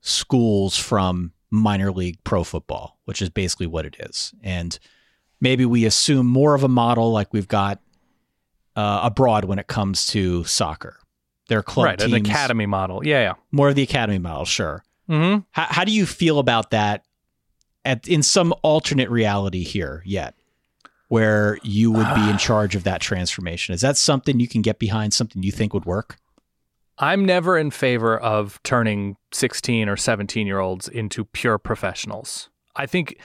[0.00, 4.32] schools from minor league pro football, which is basically what it is.
[4.42, 4.78] And
[5.40, 7.80] maybe we assume more of a model like we've got
[8.76, 10.98] uh, abroad when it comes to soccer.
[11.48, 13.06] Their club right, teams, an academy model.
[13.06, 14.84] Yeah, more of the academy model, sure.
[15.08, 15.40] Mm-hmm.
[15.50, 17.04] How, how do you feel about that
[17.84, 20.34] at in some alternate reality here yet,
[21.08, 23.74] where you would be in charge of that transformation?
[23.74, 25.12] Is that something you can get behind?
[25.12, 26.16] Something you think would work?
[26.98, 32.48] I'm never in favor of turning 16 or 17 year olds into pure professionals.
[32.76, 33.18] I think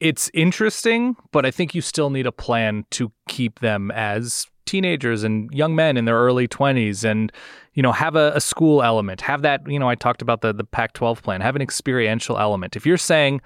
[0.00, 5.22] it's interesting, but I think you still need a plan to keep them as teenagers
[5.22, 7.32] and young men in their early 20s and
[7.74, 9.20] you know have a, a school element.
[9.20, 11.40] Have that you know i talked about the, the pac 12 plan.
[11.40, 12.76] Have an experiential element.
[12.76, 13.40] If you're saying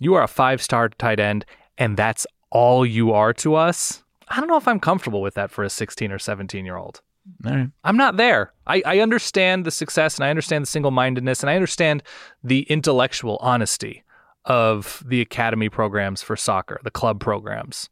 [0.00, 1.44] you are a five star tight end
[1.78, 5.50] and that's all you are to us i don't know if i'm comfortable with that
[5.50, 7.00] for a 16 or 17 year old
[7.42, 7.68] right.
[7.82, 8.52] I'm not there.
[8.66, 12.02] I, I understand the success and I understand the single mindedness and I understand
[12.42, 14.04] the intellectual honesty
[14.44, 17.88] of the academy programs for soccer, the club programs.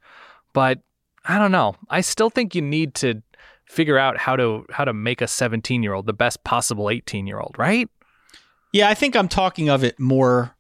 [0.53, 0.81] But
[1.25, 1.77] I don't know.
[1.89, 3.23] I still think you need to
[3.65, 7.27] figure out how to how to make a 17 year old the best possible 18
[7.27, 7.89] year old, right?
[8.73, 10.57] Yeah, I think I'm talking of it more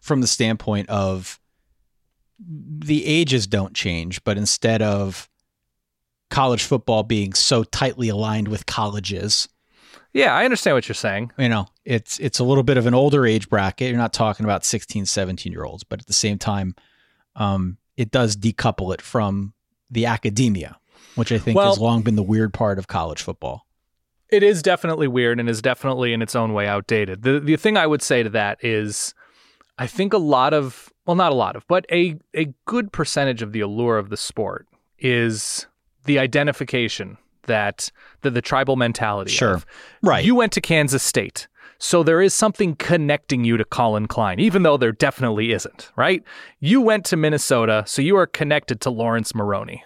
[0.00, 1.40] from the standpoint of
[2.38, 5.28] the ages don't change, but instead of
[6.32, 9.48] college football being so tightly aligned with colleges,
[10.12, 11.30] Yeah, I understand what you're saying.
[11.38, 13.88] you know, it's it's a little bit of an older age bracket.
[13.90, 16.74] You're not talking about 16, 17 year olds, but at the same time,
[17.36, 19.52] um, it does decouple it from
[19.90, 20.78] the academia,
[21.14, 23.66] which I think Well- has long been the weird part of college football.
[24.30, 27.22] It is definitely weird and is definitely in its own way outdated.
[27.22, 29.12] The the thing I would say to that is
[29.78, 33.42] I think a lot of well not a lot of, but a a good percentage
[33.42, 34.66] of the allure of the sport
[34.98, 35.66] is
[36.04, 37.90] the identification that
[38.22, 39.54] the, the tribal mentality Sure.
[39.54, 39.66] of
[40.02, 40.24] Right.
[40.24, 41.48] you went to Kansas State.
[41.78, 46.22] So there is something connecting you to Collin Klein, even though there definitely isn't, right?
[46.60, 49.82] You went to Minnesota, so you are connected to Laurence Maroney.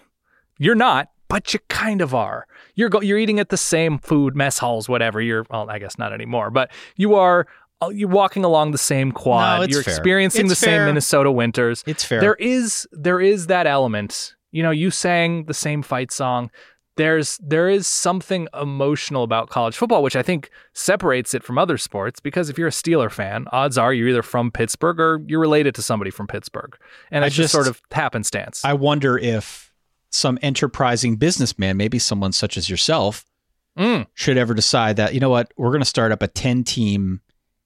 [0.58, 2.46] You're not, but you kind of are.
[2.74, 5.22] You're go- you're eating at the same food mess halls, whatever.
[5.22, 7.46] You're well, I guess not anymore, but you are.
[7.80, 9.58] uh, You're walking along the same quad.
[9.60, 9.94] No, it's you're fair.
[9.94, 10.80] experiencing It's the fair.
[10.80, 11.82] same Minnesota winters.
[11.86, 12.20] It's fair.
[12.20, 14.34] There is there is that element.
[14.52, 16.50] You know, you sang the same fight song.
[16.96, 21.76] There's there is something emotional about college football, which I think separates it from other
[21.76, 22.20] sports.
[22.20, 25.74] Because if you're a Steeler fan, odds are you're either from Pittsburgh or you're related
[25.74, 26.74] to somebody from Pittsburgh,
[27.10, 28.64] and I it's just, just- sort of happenstance.
[28.64, 29.72] I wonder if
[30.10, 33.24] some enterprising businessman, maybe someone such as yourself,
[33.76, 34.06] Mm.
[34.14, 37.20] should ever decide that, you know what, we're going to start up a 10 team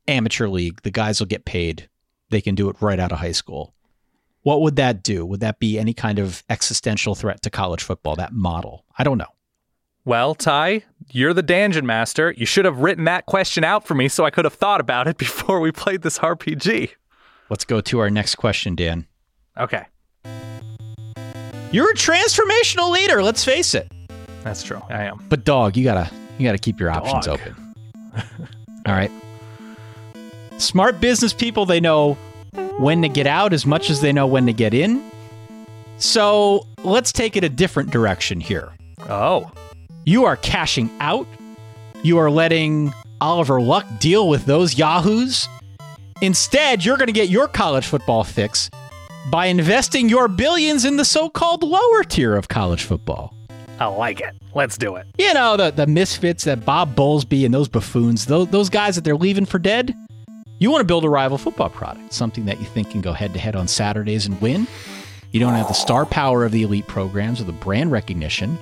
[0.08, 0.82] amateur league.
[0.82, 1.88] The guys will get paid.
[2.30, 3.74] They can do it right out of high school.
[4.42, 5.26] What would that do?
[5.26, 8.84] Would that be any kind of existential threat to college football, that model?
[8.98, 9.26] I don't know.
[10.06, 12.32] Well, Ty, you're the dungeon master.
[12.36, 15.06] You should have written that question out for me so I could have thought about
[15.08, 16.90] it before we played this RPG.
[17.50, 19.06] Let's go to our next question, Dan.
[19.58, 19.84] Okay,
[21.72, 23.90] You're a transformational leader, let's face it.
[24.42, 24.80] that's true.
[24.88, 25.22] I am.
[25.28, 27.40] But dog, you gotta you gotta keep your options Dog.
[27.40, 27.74] open.
[28.86, 29.10] All right.
[30.58, 32.16] Smart business people, they know
[32.78, 35.02] when to get out as much as they know when to get in.
[35.98, 38.72] So let's take it a different direction here.
[39.08, 39.50] Oh,
[40.04, 41.26] You are cashing out.
[42.02, 45.46] You are letting Oliver Luck deal with those yahoos.
[46.22, 48.70] Instead, you're going to get your college football fix
[49.30, 53.34] by investing your billions in the so-called lower tier of college football.
[53.78, 54.34] I like it.
[54.54, 55.06] Let's do it.
[55.18, 59.04] You know, the, the misfits that Bob Bowlesby and those buffoons, those, those guys that
[59.04, 59.94] they're leaving for dead.
[60.60, 63.32] You want to build a rival football product, something that you think can go head
[63.32, 64.66] to head on Saturdays and win.
[65.32, 68.58] You don't have the star power of the elite programs or the brand recognition,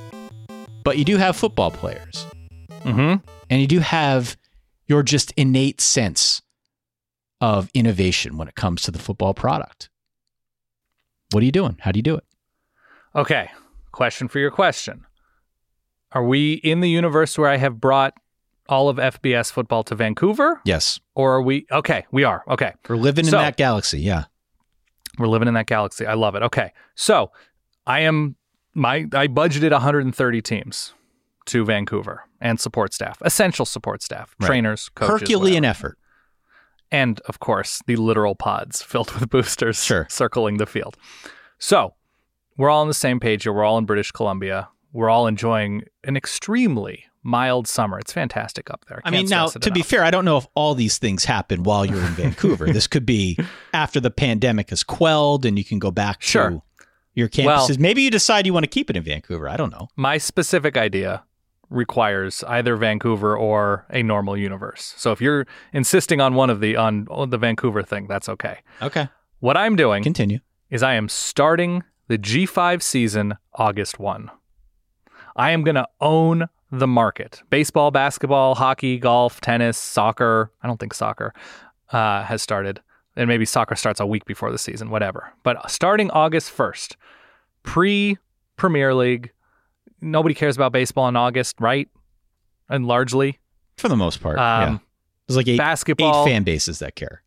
[0.84, 2.24] but you do have football players.
[2.84, 3.26] Mm-hmm.
[3.50, 4.36] And you do have
[4.86, 6.40] your just innate sense
[7.40, 9.90] of innovation when it comes to the football product.
[11.32, 11.78] What are you doing?
[11.80, 12.24] How do you do it?
[13.16, 13.50] Okay.
[13.90, 15.04] Question for your question.
[16.12, 18.14] Are we in the universe where I have brought
[18.68, 20.60] all of FBS football to Vancouver?
[20.64, 21.00] Yes.
[21.14, 21.66] Or are we?
[21.72, 22.44] Okay, we are.
[22.48, 22.72] Okay.
[22.88, 24.00] We're living in that galaxy.
[24.00, 24.24] Yeah.
[25.18, 26.06] We're living in that galaxy.
[26.06, 26.42] I love it.
[26.42, 26.72] Okay.
[26.94, 27.32] So
[27.86, 28.36] I am
[28.74, 30.94] my I budgeted 130 teams
[31.46, 34.46] to Vancouver and support staff, essential support staff, Right.
[34.46, 35.68] trainers, coaches, Herculean whatever.
[35.70, 35.98] effort.
[36.90, 40.06] and of course the literal pods filled with boosters Sure.
[40.10, 40.96] circling the field.
[41.58, 41.94] So
[42.56, 43.52] we're all on the same page here.
[43.52, 44.68] We're all in British Columbia.
[44.92, 47.98] We're all enjoying an extremely mild summer.
[47.98, 48.98] It's fantastic up there.
[49.04, 51.62] I Can't mean, now, to be fair, I don't know if all these things happen
[51.62, 52.66] while you're in Vancouver.
[52.72, 53.38] this could be
[53.74, 56.50] after the pandemic is quelled and you can go back Sure.
[56.50, 56.62] to
[57.14, 57.44] your campuses.
[57.70, 59.48] Well- Maybe you decide you want to keep it in Vancouver.
[59.48, 59.88] I don't know.
[59.96, 61.24] my specific idea
[61.70, 64.94] requires either Vancouver or a normal universe.
[64.96, 68.58] So if you're insisting on one of the on, on the Vancouver thing, that's okay.
[68.80, 69.08] Okay.
[69.40, 70.38] What I'm doing Continue.
[70.70, 74.30] is I am starting the G5 season August 1.
[75.36, 77.42] I am going to own the market.
[77.50, 80.50] Baseball, basketball, hockey, golf, tennis, soccer.
[80.62, 81.32] I don't think soccer
[81.92, 82.80] uh, has started.
[83.16, 85.32] And maybe soccer starts a week before the season, whatever.
[85.42, 86.96] But starting August 1st,
[87.62, 88.16] pre
[88.56, 89.32] Premier League,
[90.00, 91.88] nobody cares about baseball in August, right?
[92.68, 93.38] And largely.
[93.76, 94.38] For the most part.
[94.38, 94.78] Um, yeah.
[95.26, 97.22] There's like eight, basketball, eight fan bases that care.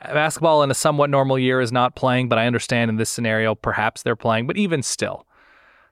[0.00, 3.54] basketball in a somewhat normal year is not playing, but I understand in this scenario,
[3.54, 4.46] perhaps they're playing.
[4.46, 5.26] But even still,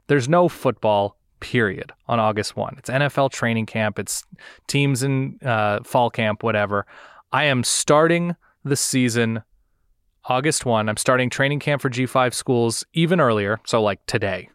[0.06, 2.76] there's no football, period, on August 1.
[2.78, 4.24] It's NFL training camp, it's
[4.68, 6.86] teams in uh, fall camp, whatever.
[7.32, 9.42] I am starting the season
[10.24, 10.88] August 1.
[10.88, 14.48] I'm starting training camp for G5 schools even earlier, so like today.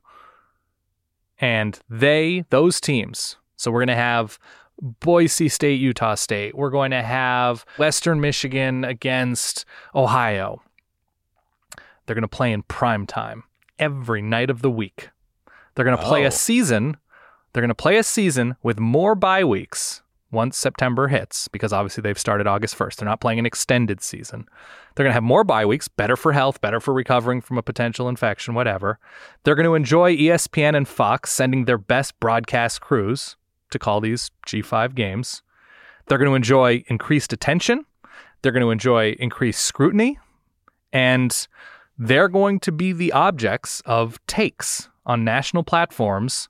[1.40, 4.40] And they, those teams, so we're going to have
[4.82, 6.56] Boise State, Utah State.
[6.56, 10.62] We're going to have Western Michigan against Ohio.
[12.06, 13.44] They're going to play in prime time
[13.78, 15.10] every night of the week.
[15.78, 16.28] They're going to play Oh.
[16.28, 16.98] a season.
[17.54, 20.02] They're going to play a season with more bye weeks
[20.32, 22.96] once September hits because obviously they've started August 1st.
[22.96, 24.48] They're not playing an extended season.
[24.96, 27.62] They're going to have more bye weeks, better for health, better for recovering from a
[27.62, 28.98] potential infection, whatever.
[29.44, 33.36] They're going to enjoy ESPN and Fox sending their best broadcast crews
[33.70, 35.44] to call these G5 games.
[36.08, 37.86] They're going to enjoy increased attention.
[38.42, 40.18] They're going to enjoy increased scrutiny.
[40.92, 41.48] And
[41.98, 46.48] they're going to be the objects of takes on national platforms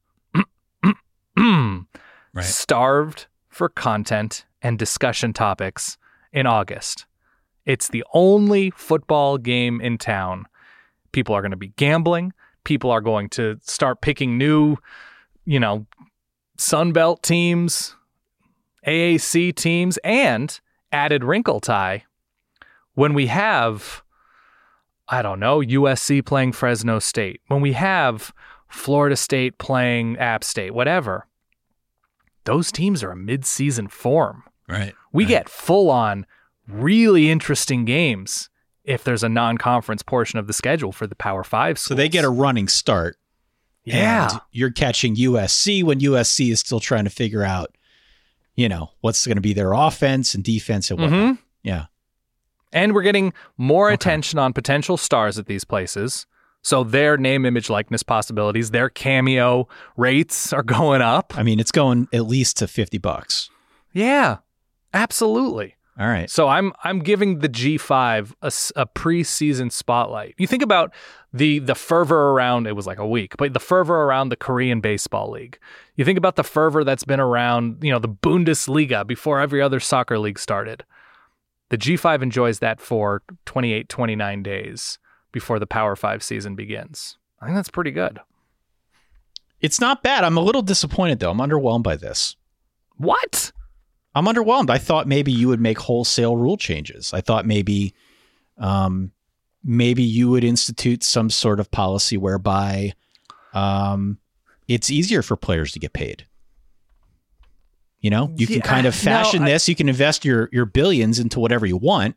[2.33, 2.45] Right.
[2.45, 5.97] starved for content and discussion topics
[6.31, 7.05] in August.
[7.65, 10.45] It's the only football game in town.
[11.11, 12.33] People are going to be gambling.
[12.63, 14.77] People are going to start picking new,
[15.45, 15.85] you know,
[16.57, 17.95] Sunbelt teams,
[18.85, 20.59] AAC teams, and
[20.91, 22.03] added wrinkle Ty
[22.93, 24.03] when we have,
[25.09, 28.33] I don't know, USC playing Fresno State, when we have
[28.67, 31.27] Florida State playing App State, whatever
[32.43, 34.43] those teams are a mid-season form.
[34.69, 34.93] Right.
[35.11, 36.25] We get full on
[36.67, 38.49] really interesting games
[38.83, 41.87] if there's a non-conference portion of the schedule for the Power 5 schools.
[41.87, 43.17] So they get a running start.
[43.83, 44.29] Yeah.
[44.31, 47.75] And you're catching USC when USC is still trying to figure out,
[48.55, 51.35] you know, what's going to be their offense and defense and whatnot.
[51.35, 51.37] Mhm.
[51.63, 51.85] Yeah.
[52.73, 53.93] And we're getting more Okay.
[53.95, 56.25] attention on potential stars at these places.
[56.63, 61.33] So their name, image, likeness possibilities, their cameo rates are going up.
[61.37, 63.49] I mean, it's going at least to 50 bucks.
[63.93, 64.37] Yeah,
[64.93, 65.75] absolutely.
[65.99, 66.29] All right.
[66.29, 68.47] So I'm I'm giving the G5 a,
[68.79, 70.35] a preseason spotlight.
[70.37, 70.93] You think about
[71.33, 74.79] the the fervor around it was like a week, but the fervor around the Korean
[74.79, 75.57] baseball league.
[75.95, 79.79] You think about the fervor that's been around, you know, the Bundesliga before every other
[79.79, 80.83] soccer league started.
[81.69, 84.99] The G5 enjoys that for 28 29 days
[85.31, 87.17] before the Power 5 season begins.
[87.41, 88.19] I think that's pretty good.
[89.59, 90.23] It's not bad.
[90.23, 91.31] I'm a little disappointed though.
[91.31, 92.35] I'm underwhelmed by this.
[92.97, 93.51] What?
[94.15, 94.69] I'm underwhelmed.
[94.69, 97.13] I thought maybe you would make wholesale rule changes.
[97.13, 97.93] I thought maybe
[98.57, 99.11] um
[99.63, 102.93] maybe you would institute some sort of policy whereby
[103.53, 104.19] um
[104.67, 106.26] it's easier for players to get paid.
[107.99, 110.49] You know, you can Yeah, kind of no, fashion I- this, you can invest your
[110.51, 112.15] your billions into whatever you want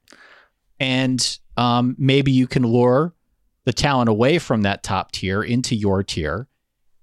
[0.78, 3.14] and um maybe you can lure
[3.64, 6.48] the talent away from that top tier into your tier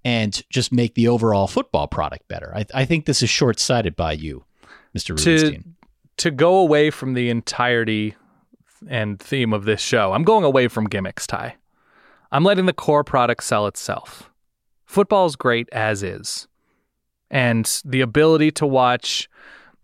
[0.04, 2.52] and just make the overall football product better.
[2.56, 4.46] I, I think this is short sighted by you,
[4.98, 5.16] Mr.
[5.22, 5.64] To-
[6.18, 8.16] to go away from the entirety
[8.88, 11.56] and theme of this show, I'm going away from gimmicks, Ty.
[12.32, 14.30] I'm letting the core product sell itself.
[14.86, 16.48] Football's great as is.
[17.30, 19.30] And the ability to watch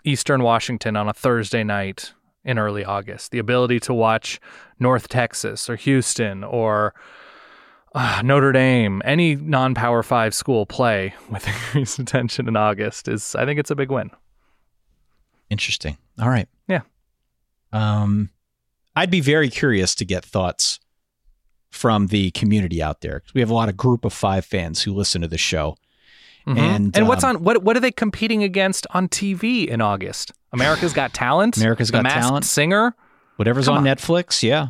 [0.04, 2.14] Eastern Washington on a Thursday night
[2.46, 4.40] in early August, the ability to watch
[4.80, 6.94] North Texas or Houston or
[7.96, 13.36] uh, Notre Dame, any non Power Five school play with increased attention in August is,
[13.36, 14.12] I think it's a big win.
[15.50, 15.98] Interesting.
[16.20, 16.48] All right.
[16.68, 16.82] Yeah.
[17.72, 18.30] Um,
[18.96, 20.80] I'd be very curious to get thoughts
[21.70, 24.94] from the community out there we have a lot of group of five fans who
[24.94, 25.76] listen to the show.
[26.48, 26.58] Mhm.
[26.58, 30.32] And, and what's um, on what what are they competing against on TV in August?
[30.52, 31.58] America's Got Talent.
[31.58, 32.46] America's the Got Masked Talent.
[32.46, 32.96] Singer.
[33.38, 33.84] Whatever's on, on.
[33.84, 34.68] Netflix, yeah.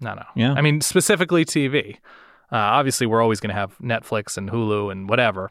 [0.00, 0.22] No, no.
[0.36, 0.52] Yeah.
[0.52, 1.96] I mean specifically TV.
[2.50, 5.50] Uh, obviously, we're always going to have Netflix and Hulu and whatever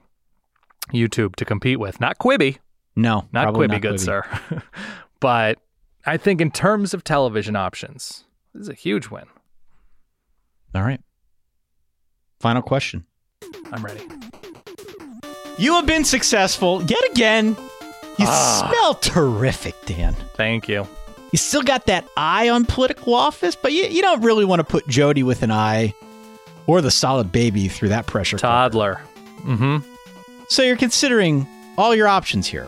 [0.93, 1.99] YouTube to compete with.
[1.99, 2.57] Not Quibi,
[2.95, 3.99] No, not Quibi, good Quibi.
[3.99, 4.23] sir.
[5.19, 5.59] but
[6.05, 9.25] I think in terms of television options, this is a huge win.
[10.73, 11.01] All right.
[12.39, 13.05] Final question.
[13.71, 14.01] I'm ready.
[15.57, 17.55] You have been successful yet again.
[18.17, 18.67] You Ah.
[18.69, 20.15] smell terrific, Dan.
[20.35, 20.87] Thank you.
[21.31, 24.63] You still got that eye on political office, but you, you don't really want to
[24.63, 25.93] put Jody with an eye
[26.67, 28.37] or the solid baby through that pressure.
[28.37, 29.01] Toddler.
[29.41, 29.77] Mm-hmm.
[30.47, 31.45] So you're considering
[31.77, 32.67] all your options here.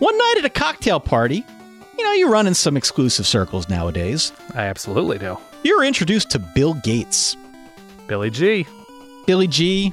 [0.00, 1.44] One night at a cocktail party,
[1.98, 4.32] you know, you run in some exclusive circles nowadays.
[4.54, 5.38] I absolutely do.
[5.62, 7.36] You're introduced to Bill Gates.
[8.06, 8.66] Billy G.
[9.26, 9.92] Billy G,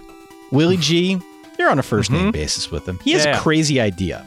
[0.52, 1.20] Willie G,
[1.58, 2.34] you're on a 1st name Mhm.
[2.34, 3.00] basis with him.
[3.04, 4.26] He has Yeah, a crazy idea.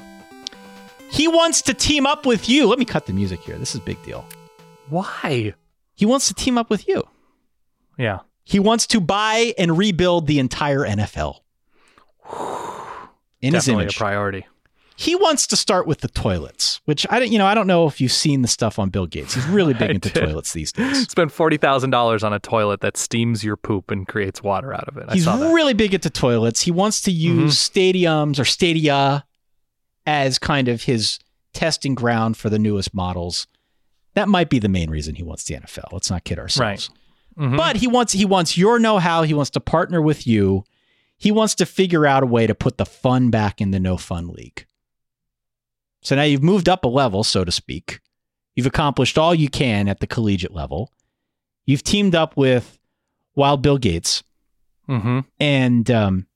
[1.11, 2.66] He wants to team up with you.
[2.66, 3.57] Let me cut the music here.
[3.59, 4.24] This is a big deal.
[4.89, 5.55] Why?
[5.95, 7.07] He wants to team up with you.
[7.99, 8.20] Yeah.
[8.45, 11.43] He wants to buy and rebuild the entire NFL.
[13.43, 13.97] In his Definitely image.
[13.97, 14.47] a priority.
[15.01, 17.86] He wants to start with the toilets, which I don't, you know, I don't know
[17.86, 19.32] if you've seen the stuff on Bill Gates.
[19.32, 20.26] He's really big into did.
[20.26, 21.09] toilets these days.
[21.09, 24.86] Spend forty thousand dollars on a toilet that steams your poop and creates water out
[24.88, 25.07] of it.
[25.09, 26.61] I He's really big into toilets.
[26.61, 29.24] He wants to use stadiums or stadia
[30.05, 31.18] as kind of his
[31.55, 33.46] testing ground for the newest models.
[34.12, 35.92] That might be the main reason he wants the NFL.
[35.92, 36.90] Let's not kid ourselves.
[37.38, 37.57] Mhm.
[37.57, 39.22] But he wants he wants your know-how.
[39.22, 40.64] He wants to partner with you.
[41.16, 43.96] He wants to figure out a way to put the fun back in the no
[43.96, 44.66] fun league.
[46.03, 48.01] So now you've moved up a level, so to speak.
[48.57, 50.90] You've accomplished all you can at the collegiate level.
[51.66, 52.78] You've teamed up with
[53.34, 54.22] Wild Bill Gates,
[54.88, 55.24] Mhm.
[55.38, 56.26] and um,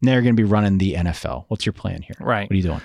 [0.00, 1.44] now you're going to be running the NFL.
[1.48, 2.16] What's your plan here?
[2.20, 2.48] Right.
[2.48, 2.80] What are you doing?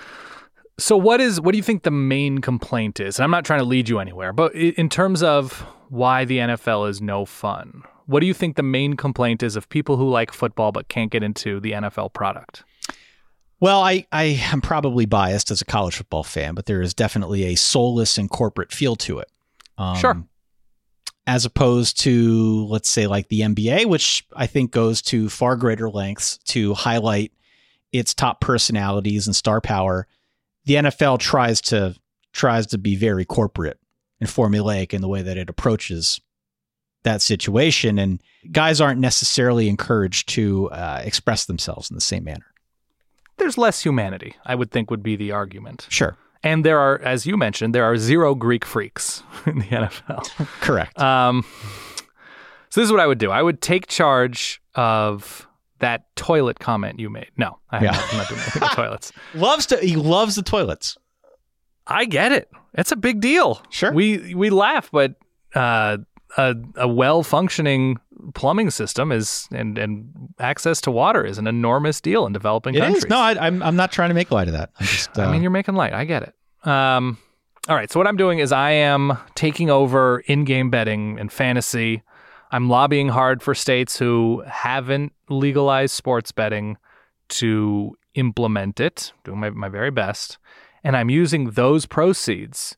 [0.78, 3.18] So what is what do you think the main complaint is?
[3.18, 6.88] And I'm not trying to lead you anywhere, but in terms of why the NFL
[6.88, 10.32] is no fun, what do you think the main complaint is of people who like
[10.32, 12.64] football but can't get into the NFL product?
[13.60, 17.44] Well, I, I am probably biased as a college football fan, but there is definitely
[17.44, 19.30] a soulless and corporate feel to it.
[19.78, 20.24] Um, Sure.
[21.26, 25.88] As opposed to, let's say, like the NBA, which I think goes to far greater
[25.88, 27.32] lengths to highlight
[27.92, 30.06] its top personalities and star power.
[30.66, 31.94] The NFL tries to
[32.32, 33.78] tries to be very corporate
[34.20, 36.20] and formulaic in the way that it approaches
[37.04, 38.20] that situation, and
[38.50, 42.46] guys aren't necessarily encouraged to uh, express themselves in the same manner.
[43.36, 45.86] There's less humanity, I would think would be the argument.
[45.90, 50.24] Sure, And there are, as you mentioned, there are zero Greek freaks in the NFL.
[50.60, 50.98] correct.
[51.00, 51.44] Um,
[52.70, 53.30] so this is what I would do.
[53.30, 55.46] I would take charge of
[55.80, 57.30] that toilet comment you made.
[57.36, 57.90] No, I Yeah.
[57.92, 59.12] I'm not doing anything with the toilets.
[59.34, 60.96] loves to he loves the toilets.
[61.86, 62.50] I get it.
[62.74, 63.60] It's a big deal.
[63.70, 63.92] Sure.
[63.92, 65.14] We we laugh, but
[65.54, 65.98] uh,
[66.36, 67.98] a a well functioning
[68.32, 72.78] plumbing system is and and access to water is an enormous deal in developing It
[72.80, 73.04] countries.
[73.04, 73.10] is.
[73.10, 74.70] No, I, I'm I'm not trying to make light of that.
[74.80, 75.18] I'm just.
[75.18, 75.92] Uh, I mean, you're making light.
[75.92, 76.68] I get it.
[76.68, 77.18] Um,
[77.68, 77.90] All right.
[77.90, 82.02] So what I'm doing is I am taking over in-game betting and fantasy.
[82.50, 86.76] I'm lobbying hard for states who haven't legalized sports betting
[87.30, 90.38] to implement it, doing my, my very best.
[90.84, 92.76] And I'm using those proceeds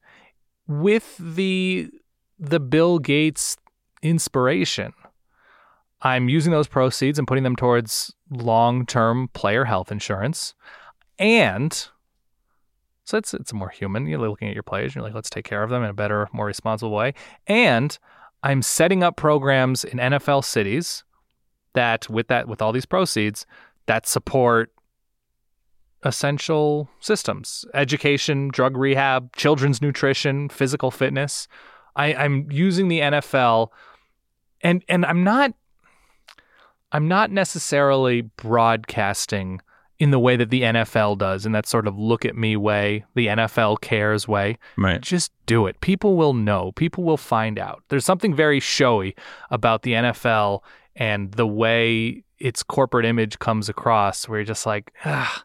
[0.66, 1.90] with the
[2.38, 3.56] the Bill Gates
[4.02, 4.92] inspiration.
[6.06, 10.54] I'm using those proceeds and putting them towards long-term player health insurance.
[11.18, 11.72] And
[13.04, 14.06] so it's it's more human.
[14.06, 15.94] You're looking at your players, and you're like, let's take care of them in a
[15.94, 17.14] better, more responsible way.
[17.46, 17.98] And
[18.42, 21.04] I'm setting up programs in NFL cities
[21.74, 23.46] that with that with all these proceeds
[23.86, 24.72] that support
[26.02, 31.48] essential systems education drug rehab children's nutrition physical fitness
[31.94, 33.68] I, i'm using the nfl
[34.62, 35.52] and and i'm not
[36.92, 39.60] i'm not necessarily broadcasting
[39.98, 43.04] in the way that the nfl does in that sort of look at me way
[43.14, 45.00] the nfl cares way Right.
[45.00, 45.80] just do it.
[45.80, 46.72] People will know.
[46.72, 47.84] People will find out.
[47.88, 49.14] There's something very showy
[49.48, 50.60] about the NFL
[50.96, 55.44] and the way its corporate image comes across, where you're just like, ah,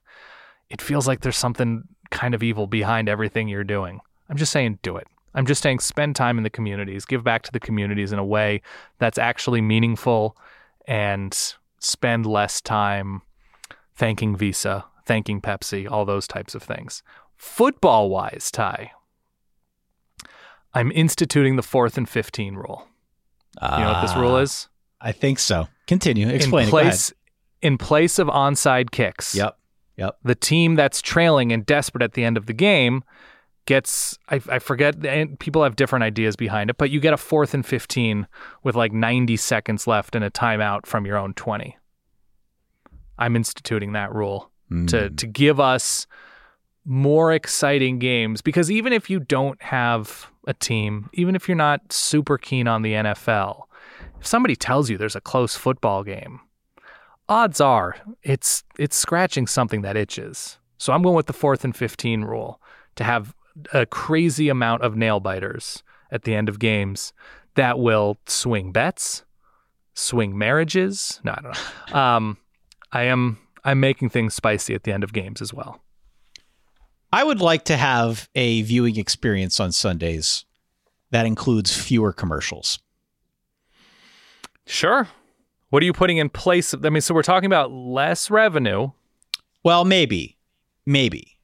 [0.72, 4.00] it feels like there's something kind of evil behind everything you're doing.
[4.28, 5.06] I'm just saying, do it.
[5.36, 8.26] I'm just saying, spend time in the communities, give back to the communities in a
[8.26, 8.64] way
[8.98, 10.36] that's actually meaningful,
[10.88, 13.22] and spend less time
[13.96, 17.04] thanking Visa, thanking Pepsi, all those types of things.
[17.36, 18.92] Football wise, Ty,
[20.74, 22.88] I'm instituting the fourth and 15 rule.
[23.62, 24.42] You know what this rule ah.
[24.42, 24.70] is?
[25.02, 25.68] I think so.
[25.88, 26.30] Continue.
[26.30, 26.72] Explain in it.
[26.72, 26.90] Go ahead.
[26.92, 27.14] place,
[27.62, 29.58] in place of onside kicks, Yep.
[29.98, 30.18] Yep.
[30.24, 33.04] the team that's trailing and desperate at the end of the game
[33.66, 37.18] gets, I, I forget, and people have different ideas behind it, but you get a
[37.18, 38.28] fourth and 15
[38.64, 41.78] with like 90 seconds left and a timeout from your own 20.
[43.18, 45.18] I'm instituting that rule to, Mm.
[45.18, 46.08] to give us
[46.86, 51.92] more exciting games because even if you don't have a team, even if you're not
[51.94, 53.64] super keen on the NFL,
[54.20, 56.40] if somebody tells you there's a close football game,
[57.30, 60.58] odds are it's it's scratching something that itches.
[60.78, 62.60] So I'm going with the fourth and 15 rule
[62.96, 63.36] to have
[63.74, 67.14] a crazy amount of nail biters at the end of games
[67.56, 69.24] that will swing bets,
[69.94, 71.20] swing marriages.
[71.24, 71.58] No, I don't
[71.92, 72.00] know.
[72.00, 72.38] Um,
[72.92, 75.82] I am I'm making things spicy at the end of games as well.
[77.14, 80.46] I would like to have a viewing experience on Sundays
[81.12, 82.80] that includes fewer commercials.
[84.66, 85.08] Sure.
[85.70, 86.74] What are you putting in place?
[86.74, 88.92] Of, I mean, so we're talking about less revenue.
[89.64, 90.38] Well, maybe,
[90.86, 91.38] maybe.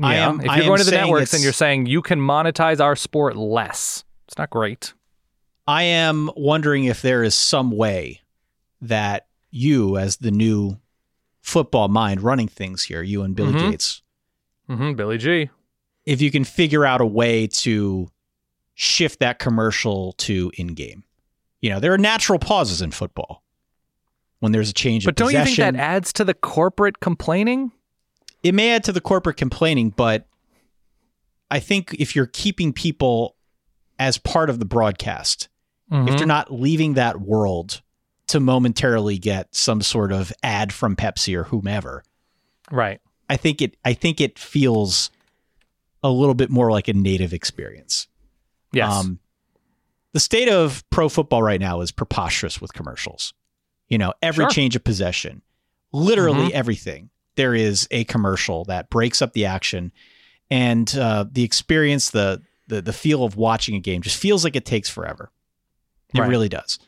[0.00, 0.28] I Yeah.
[0.28, 2.96] am- if you're am going to the networks and you're saying you can monetize our
[2.96, 4.94] sport less, it's not great.
[5.66, 8.20] I am wondering if there is some way
[8.80, 10.78] that you, as the new
[11.40, 13.70] football mind running things here, you and Billy Mhm.
[13.70, 14.02] Gates,
[14.68, 15.50] hmm Billy G.
[16.06, 18.08] if you can figure out a way to
[18.74, 21.04] shift that commercial to in game.
[21.60, 23.44] You know, there are natural pauses in football
[24.40, 27.70] when there's a change But of don't you think that adds to the corporate complaining?
[28.42, 30.26] It may add to the corporate complaining, but
[31.50, 33.36] I think if you're keeping people
[33.98, 35.48] as part of the broadcast,
[35.90, 36.16] if Mhm.
[36.18, 37.82] they're not leaving that world
[38.28, 42.02] to momentarily get some sort of ad from Pepsi or whomever,
[42.70, 43.00] Right.
[43.28, 45.10] I think it I think it feels
[46.02, 48.08] a little bit more like a native experience.
[48.72, 48.90] Yes.
[48.92, 49.20] Um,
[50.12, 53.34] the state of pro football right now is preposterous with commercials.
[53.88, 54.50] You know, every Sure.
[54.50, 55.42] change of possession,
[55.92, 56.52] literally Mhm.
[56.52, 59.92] everything, there is a commercial that breaks up the action,
[60.50, 64.56] and uh, the experience, the, the the feel of watching a game, just feels like
[64.56, 65.30] it takes forever.
[66.14, 66.28] It Right.
[66.28, 66.78] really does.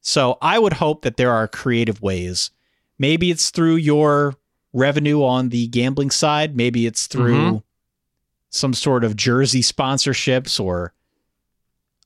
[0.00, 2.50] So I would hope that there are creative ways.
[2.98, 4.34] Maybe it's through your
[4.72, 6.56] revenue on the gambling side.
[6.56, 7.62] Maybe it's through Mhm.
[8.50, 10.92] some sort of jersey sponsorships or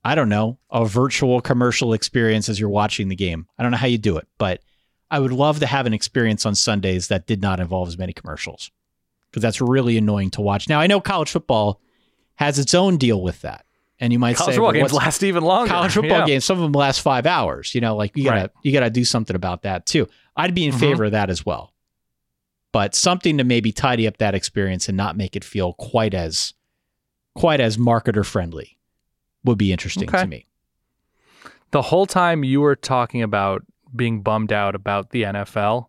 [0.05, 3.47] I don't know, a virtual commercial experience as you're watching the game.
[3.59, 4.61] I don't know how you do it, but
[5.11, 8.13] I would love to have an experience on Sundays that did not involve as many
[8.13, 8.71] commercials
[9.31, 10.69] because that's really annoying to watch.
[10.69, 11.81] Now, I know college football
[12.37, 13.65] has its own deal with that.
[13.99, 15.71] And you might college say, football well, games last even longer.
[15.71, 16.27] college football Yeah.
[16.27, 17.75] games, some of them last five hours.
[17.75, 18.51] You know, like you gotta Right.
[18.63, 20.07] you gotta do something about that too.
[20.37, 20.81] I'd be in Mhm.
[20.81, 21.73] favor of that as well.
[22.73, 26.53] But something to maybe tidy up that experience and not make it feel quite as
[27.35, 28.77] quite as marketer friendly
[29.45, 30.21] would be interesting Okay.
[30.23, 30.47] to me.
[31.71, 33.63] The whole time you were talking about
[33.95, 35.87] being bummed out about the NFL,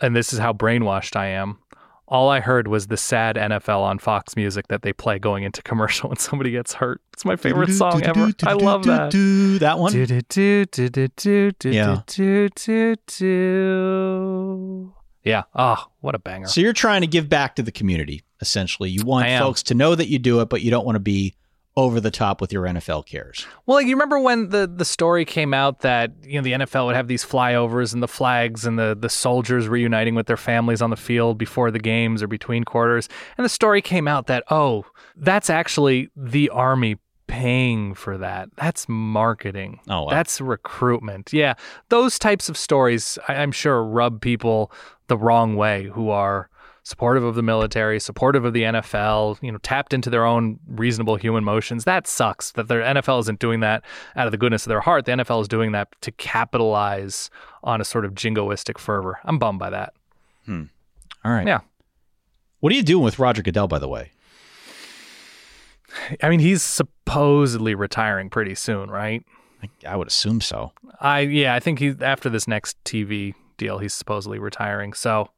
[0.00, 1.58] and this is how brainwashed I am.
[2.10, 5.62] All I heard was the sad NFL on Fox Music that they play going into
[5.62, 7.02] commercial when somebody gets hurt.
[7.12, 8.32] It's my favorite song ever.
[8.44, 9.10] I love that.
[9.60, 9.92] That one.
[11.64, 12.02] Yeah.
[15.24, 15.42] Yeah.
[15.54, 16.46] Oh, what a banger.
[16.46, 18.88] So you're trying to give back to the community essentially.
[18.88, 21.34] You want folks to know that you do it, but you don't want to be
[21.78, 23.46] over the top with your NFL cares.
[23.64, 26.86] Well, like, you remember when the, the story came out that you know the NFL
[26.86, 30.82] would have these flyovers and the flags and the the soldiers reuniting with their families
[30.82, 34.42] on the field before the games or between quarters, and the story came out that
[34.50, 34.84] oh,
[35.16, 36.96] that's actually the army
[37.28, 38.48] paying for that.
[38.56, 39.78] That's marketing.
[39.88, 40.10] Oh, wow.
[40.10, 41.32] That's recruitment.
[41.32, 41.54] Yeah,
[41.90, 44.72] those types of stories, I, I'm sure, rub people
[45.06, 46.50] the wrong way who are
[46.88, 51.16] supportive of the military, supportive of the NFL, you know, tapped into their own reasonable
[51.16, 51.84] human motions.
[51.84, 53.84] That sucks that their NFL isn't doing that
[54.16, 55.04] out of the goodness of their heart.
[55.04, 57.28] The NFL is doing that to capitalize
[57.62, 59.18] on a sort of jingoistic fervor.
[59.24, 59.92] I'm bummed by that.
[60.46, 60.64] Hmm.
[61.24, 61.46] All right.
[61.46, 61.60] Yeah.
[62.60, 64.10] What are you doing with Roger Goodell, by the way?
[66.22, 69.22] I mean, he's supposedly retiring pretty soon, right?
[69.62, 70.72] I, I would assume so.
[71.00, 74.94] I yeah, I think he's after this next TV deal, he's supposedly retiring.
[74.94, 75.30] So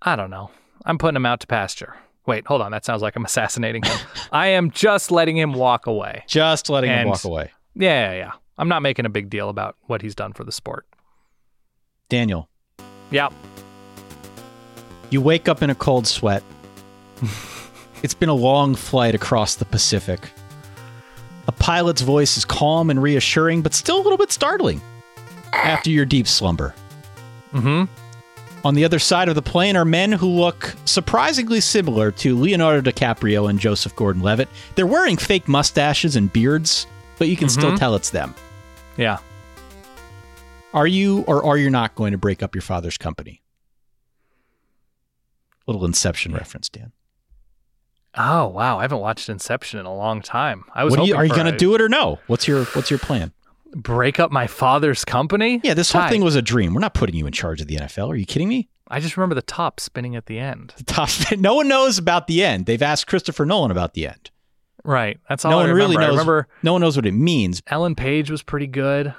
[0.00, 0.50] I don't know.
[0.84, 1.94] I'm putting him out to pasture.
[2.26, 2.70] Wait, hold on.
[2.72, 3.96] That sounds like I'm assassinating him.
[4.30, 6.24] I am just letting him walk away.
[6.26, 7.50] Just letting him walk away.
[7.74, 8.32] Yeah, yeah, yeah.
[8.58, 10.86] I'm not making a big deal about what he's done for the sport.
[12.08, 12.48] Daniel,
[13.10, 13.30] Yeah.
[15.10, 16.42] you wake up in a cold sweat.
[18.02, 20.30] it's been a long flight across the Pacific.
[21.48, 24.80] A pilot's voice is calm and reassuring, but still a little bit startling
[25.52, 26.74] after your deep slumber.
[27.52, 27.84] Mm-hmm.
[28.64, 32.90] On the other side of the plane are men who look surprisingly similar to Leonardo
[32.90, 34.48] DiCaprio and Joseph Gordon Levitt.
[34.76, 36.86] They're wearing fake mustaches and beards,
[37.18, 37.76] but you can still mm-hmm.
[37.76, 38.34] tell it's them.
[38.96, 39.18] Yeah.
[40.72, 43.42] Are you or are you not going to break up your father's company?
[45.66, 46.92] Little Inception reference, Dan.
[48.16, 50.64] Oh wow, I haven't watched Inception in a long time.
[50.72, 52.20] I was What are you, are you going to do it or no?
[52.28, 53.32] What's your What's your plan?
[53.72, 55.60] Break up my father's company?
[55.64, 56.74] Yeah, this whole Ty, thing was a dream.
[56.74, 58.08] We're not putting you in charge of the NFL.
[58.08, 58.68] Are you kidding me?
[58.88, 60.74] I just remember the top spinning at the end.
[60.76, 61.08] The top,
[61.38, 62.66] no one knows about the end.
[62.66, 64.30] They've asked Christopher Nolan about the end.
[64.84, 65.18] Right.
[65.28, 65.84] That's all no I one remember.
[65.92, 66.10] really I knows.
[66.12, 67.62] remember no one knows what it means.
[67.68, 69.14] Ellen Page was pretty good.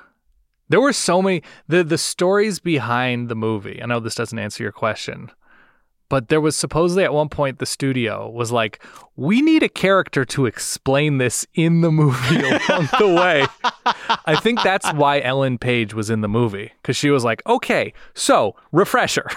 [0.70, 3.82] There were so many the the stories behind the movie.
[3.82, 5.32] I know this doesn't answer your question.
[6.10, 8.84] But there was supposedly at one point the studio was like,
[9.16, 12.40] "We need a character to explain this in the movie
[12.70, 13.46] along the way."
[14.26, 17.94] I think that's why Ellen Page was in the movie cuz she was like, "Okay,
[18.14, 19.28] so, refresher."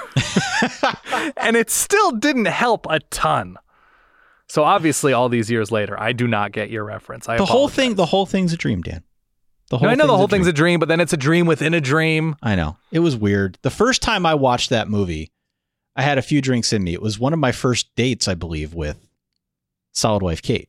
[1.36, 3.56] and it still didn't help a ton.
[4.48, 7.28] So obviously all these years later, I do not get your reference.
[7.28, 7.94] I The whole thing.
[7.94, 9.02] The whole thing's a dream, Dan.
[9.70, 11.16] The whole No, I know the whole a thing's a dream, but then it's a
[11.16, 12.36] dream within a dream.
[12.42, 12.76] I know.
[12.92, 13.58] It was weird.
[13.62, 15.32] The first time I watched that movie,
[15.96, 16.92] I had a few drinks in me.
[16.92, 18.98] It was one of my first dates, I believe, with
[19.92, 20.68] Solid Wife Kate.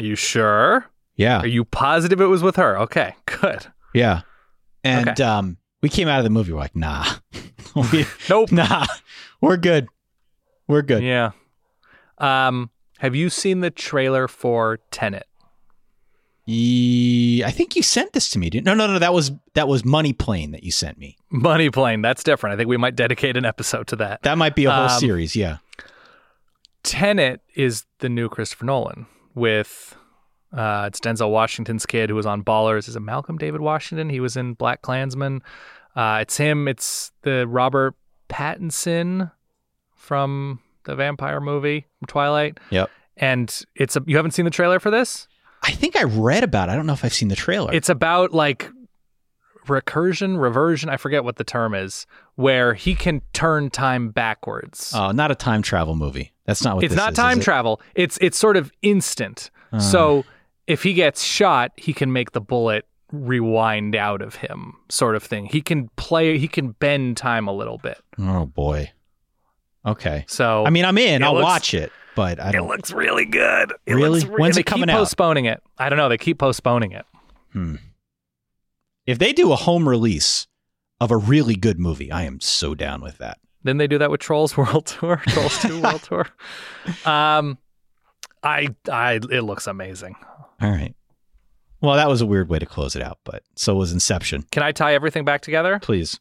[0.00, 0.86] Are you sure?
[1.14, 1.40] Yeah.
[1.40, 2.76] Are you positive it was with her?
[2.80, 3.66] Okay, good.
[3.94, 4.22] Yeah.
[4.84, 5.22] And Okay.
[5.22, 7.04] um, we came out of the movie, we're like, nah.
[7.92, 8.52] We- Nope.
[8.52, 8.86] nah.
[9.40, 9.86] We're good.
[10.66, 11.02] We're good.
[11.02, 11.30] Yeah.
[12.18, 15.26] Um, have you seen the trailer for Tenet?
[16.48, 18.50] I think you sent this to me.
[18.50, 18.66] Didn't?
[18.66, 18.98] No, no, no.
[19.00, 21.16] That was that was Money Plane that you sent me.
[21.30, 22.02] Money Plane.
[22.02, 22.54] That's different.
[22.54, 24.22] I think we might dedicate an episode to that.
[24.22, 25.34] That might be a whole Um, series.
[25.34, 25.58] Yeah.
[26.82, 29.96] Tenet is the new Christopher Nolan with
[30.52, 32.88] uh, it's Denzel Washington's kid who was on Ballers.
[32.88, 34.08] Is it Malcolm David Washington?
[34.08, 35.40] He was in BlacKkKlansman.
[35.96, 36.68] Uh, it's him.
[36.68, 37.94] It's the Robert
[38.28, 39.32] Pattinson
[39.96, 42.58] from the vampire movie from Twilight.
[42.70, 42.88] Yep.
[43.16, 45.26] And it's a, you haven't seen the trailer for this?
[45.66, 46.68] I think I read about.
[46.68, 46.72] it.
[46.72, 47.72] I don't know if I've seen the trailer.
[47.74, 48.70] It's about like
[49.66, 50.88] recursion, reversion.
[50.88, 52.06] I forget what the term is,
[52.36, 54.92] where he can turn time backwards.
[54.94, 56.32] oh, not a time travel movie.
[56.44, 57.44] That's not what it's not is, time is it?
[57.44, 57.80] travel.
[57.94, 59.50] It's it's sort of instant.
[59.72, 59.80] Uh.
[59.80, 60.24] so
[60.66, 65.22] if he gets shot, he can make the bullet rewind out of him, sort of
[65.22, 65.46] thing.
[65.46, 66.38] He can play.
[66.38, 67.98] He can bend time a little bit.
[68.18, 68.92] Oh boy.
[69.84, 70.24] Okay.
[70.28, 71.22] So I mean, I'm in.
[71.22, 73.72] I'll looks- watch it, but I it looks really good.
[73.86, 74.24] It Really?
[74.24, 74.98] re- When's they it coming keep out?
[74.98, 75.62] Postponing it.
[75.78, 76.08] I don't know.
[76.08, 77.06] They keep postponing it.
[79.06, 80.46] If they do a home release
[81.00, 83.38] of a really good movie, I am so down with that.
[83.64, 85.22] Didn't they do that with Trolls World Tour?
[85.28, 86.26] Trolls Two World Tour.
[87.04, 87.58] Um,
[88.42, 90.16] I I it looks amazing.
[90.60, 90.94] All right.
[91.80, 94.42] Well, that was a weird way to close it out, but so was Inception.
[94.50, 95.78] Can I tie everything back together?
[95.80, 96.18] Please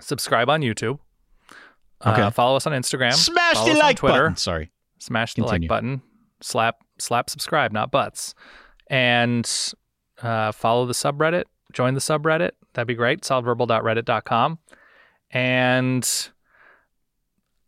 [0.00, 0.98] Subscribe on YouTube.
[2.06, 2.22] Okay.
[2.22, 3.12] Uh, follow us on Instagram.
[3.12, 4.22] smash the like Twitter.
[4.22, 4.36] button.
[4.36, 4.70] Sorry.
[5.00, 5.66] Smash the Continue.
[5.66, 6.02] like button.
[6.40, 8.34] Slap slap subscribe, not butts.
[8.86, 9.50] And
[10.22, 11.44] uh, follow the subreddit.
[11.72, 12.52] Join the subreddit.
[12.74, 13.22] That'd be great.
[13.22, 14.58] Solidverbal.reddit.com.
[15.32, 16.30] And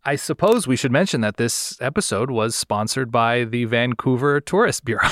[0.05, 5.09] I suppose we should mention that this episode was sponsored by the Vancouver Tourist Bureau.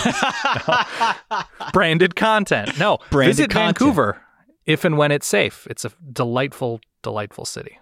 [1.72, 2.78] Branded content.
[2.78, 3.78] No, Branded visit content.
[3.78, 4.20] Vancouver
[4.66, 5.66] if and when it's safe.
[5.70, 7.78] It's a delightful, delightful city.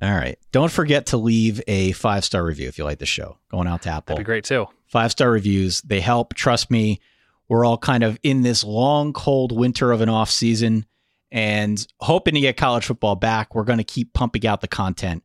[0.00, 0.38] All right.
[0.52, 3.38] Don't forget to leave a five star review if you like the show.
[3.50, 4.14] Going out to Apple.
[4.14, 4.66] That'd be great too.
[4.86, 5.80] Five star reviews.
[5.82, 6.34] They help.
[6.34, 7.00] Trust me.
[7.48, 10.84] We're all kind of in this long, cold winter of an off season
[11.32, 13.54] and hoping to get college football back.
[13.54, 15.24] We're going to keep pumping out the content,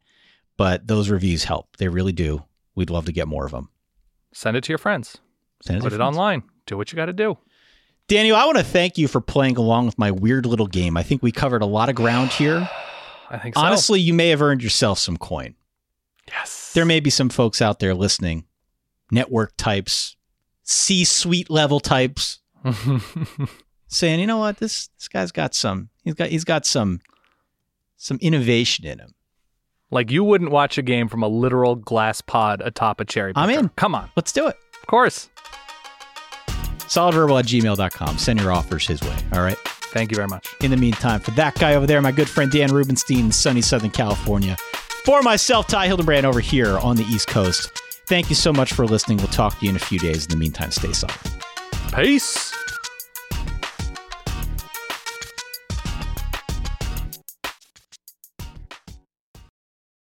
[0.57, 1.75] but those reviews help.
[1.77, 2.43] They really do.
[2.75, 3.69] We'd love to get more of them.
[4.33, 5.17] Send it to your friends.
[5.61, 6.15] Send it Put it friends.
[6.15, 6.43] online.
[6.65, 7.37] Do what you got to do.
[8.07, 10.97] Daniel, I want to thank you for playing along with my weird little game.
[10.97, 12.69] I think we covered a lot of ground here.
[13.34, 13.61] I think so.
[13.61, 15.55] Honestly, you may have earned yourself some coin.
[16.27, 16.72] yes.
[16.73, 18.45] There may be some folks out there listening,
[19.11, 20.15] network types,
[20.64, 22.39] C suite level types,
[23.88, 27.01] saying, you know what, this this guy's got some he's got he's got some
[27.97, 29.14] some innovation in him.
[29.91, 33.34] like you wouldn't watch a game from a literal glass pod atop a cherry.
[33.35, 33.69] I'm in.
[33.69, 34.10] Come on.
[34.15, 34.55] Let's do it.
[34.81, 35.30] Of course.
[36.80, 38.18] Solidverbal at gmail.com.
[38.19, 39.18] Send your offers his way.
[39.34, 39.57] All right.
[39.93, 40.47] Thank you very much.
[40.61, 43.91] In the meantime, for that guy over there, my good friend Dan Rubenstein, sunny Southern
[43.91, 44.57] California.
[45.05, 47.69] For myself, Ty Hildenbrand over here on the East Coast.
[48.07, 49.17] Thank you so much for listening.
[49.19, 50.25] We'll talk to you in a few days.
[50.25, 51.15] In the meantime, stay solid.
[51.93, 52.52] Peace.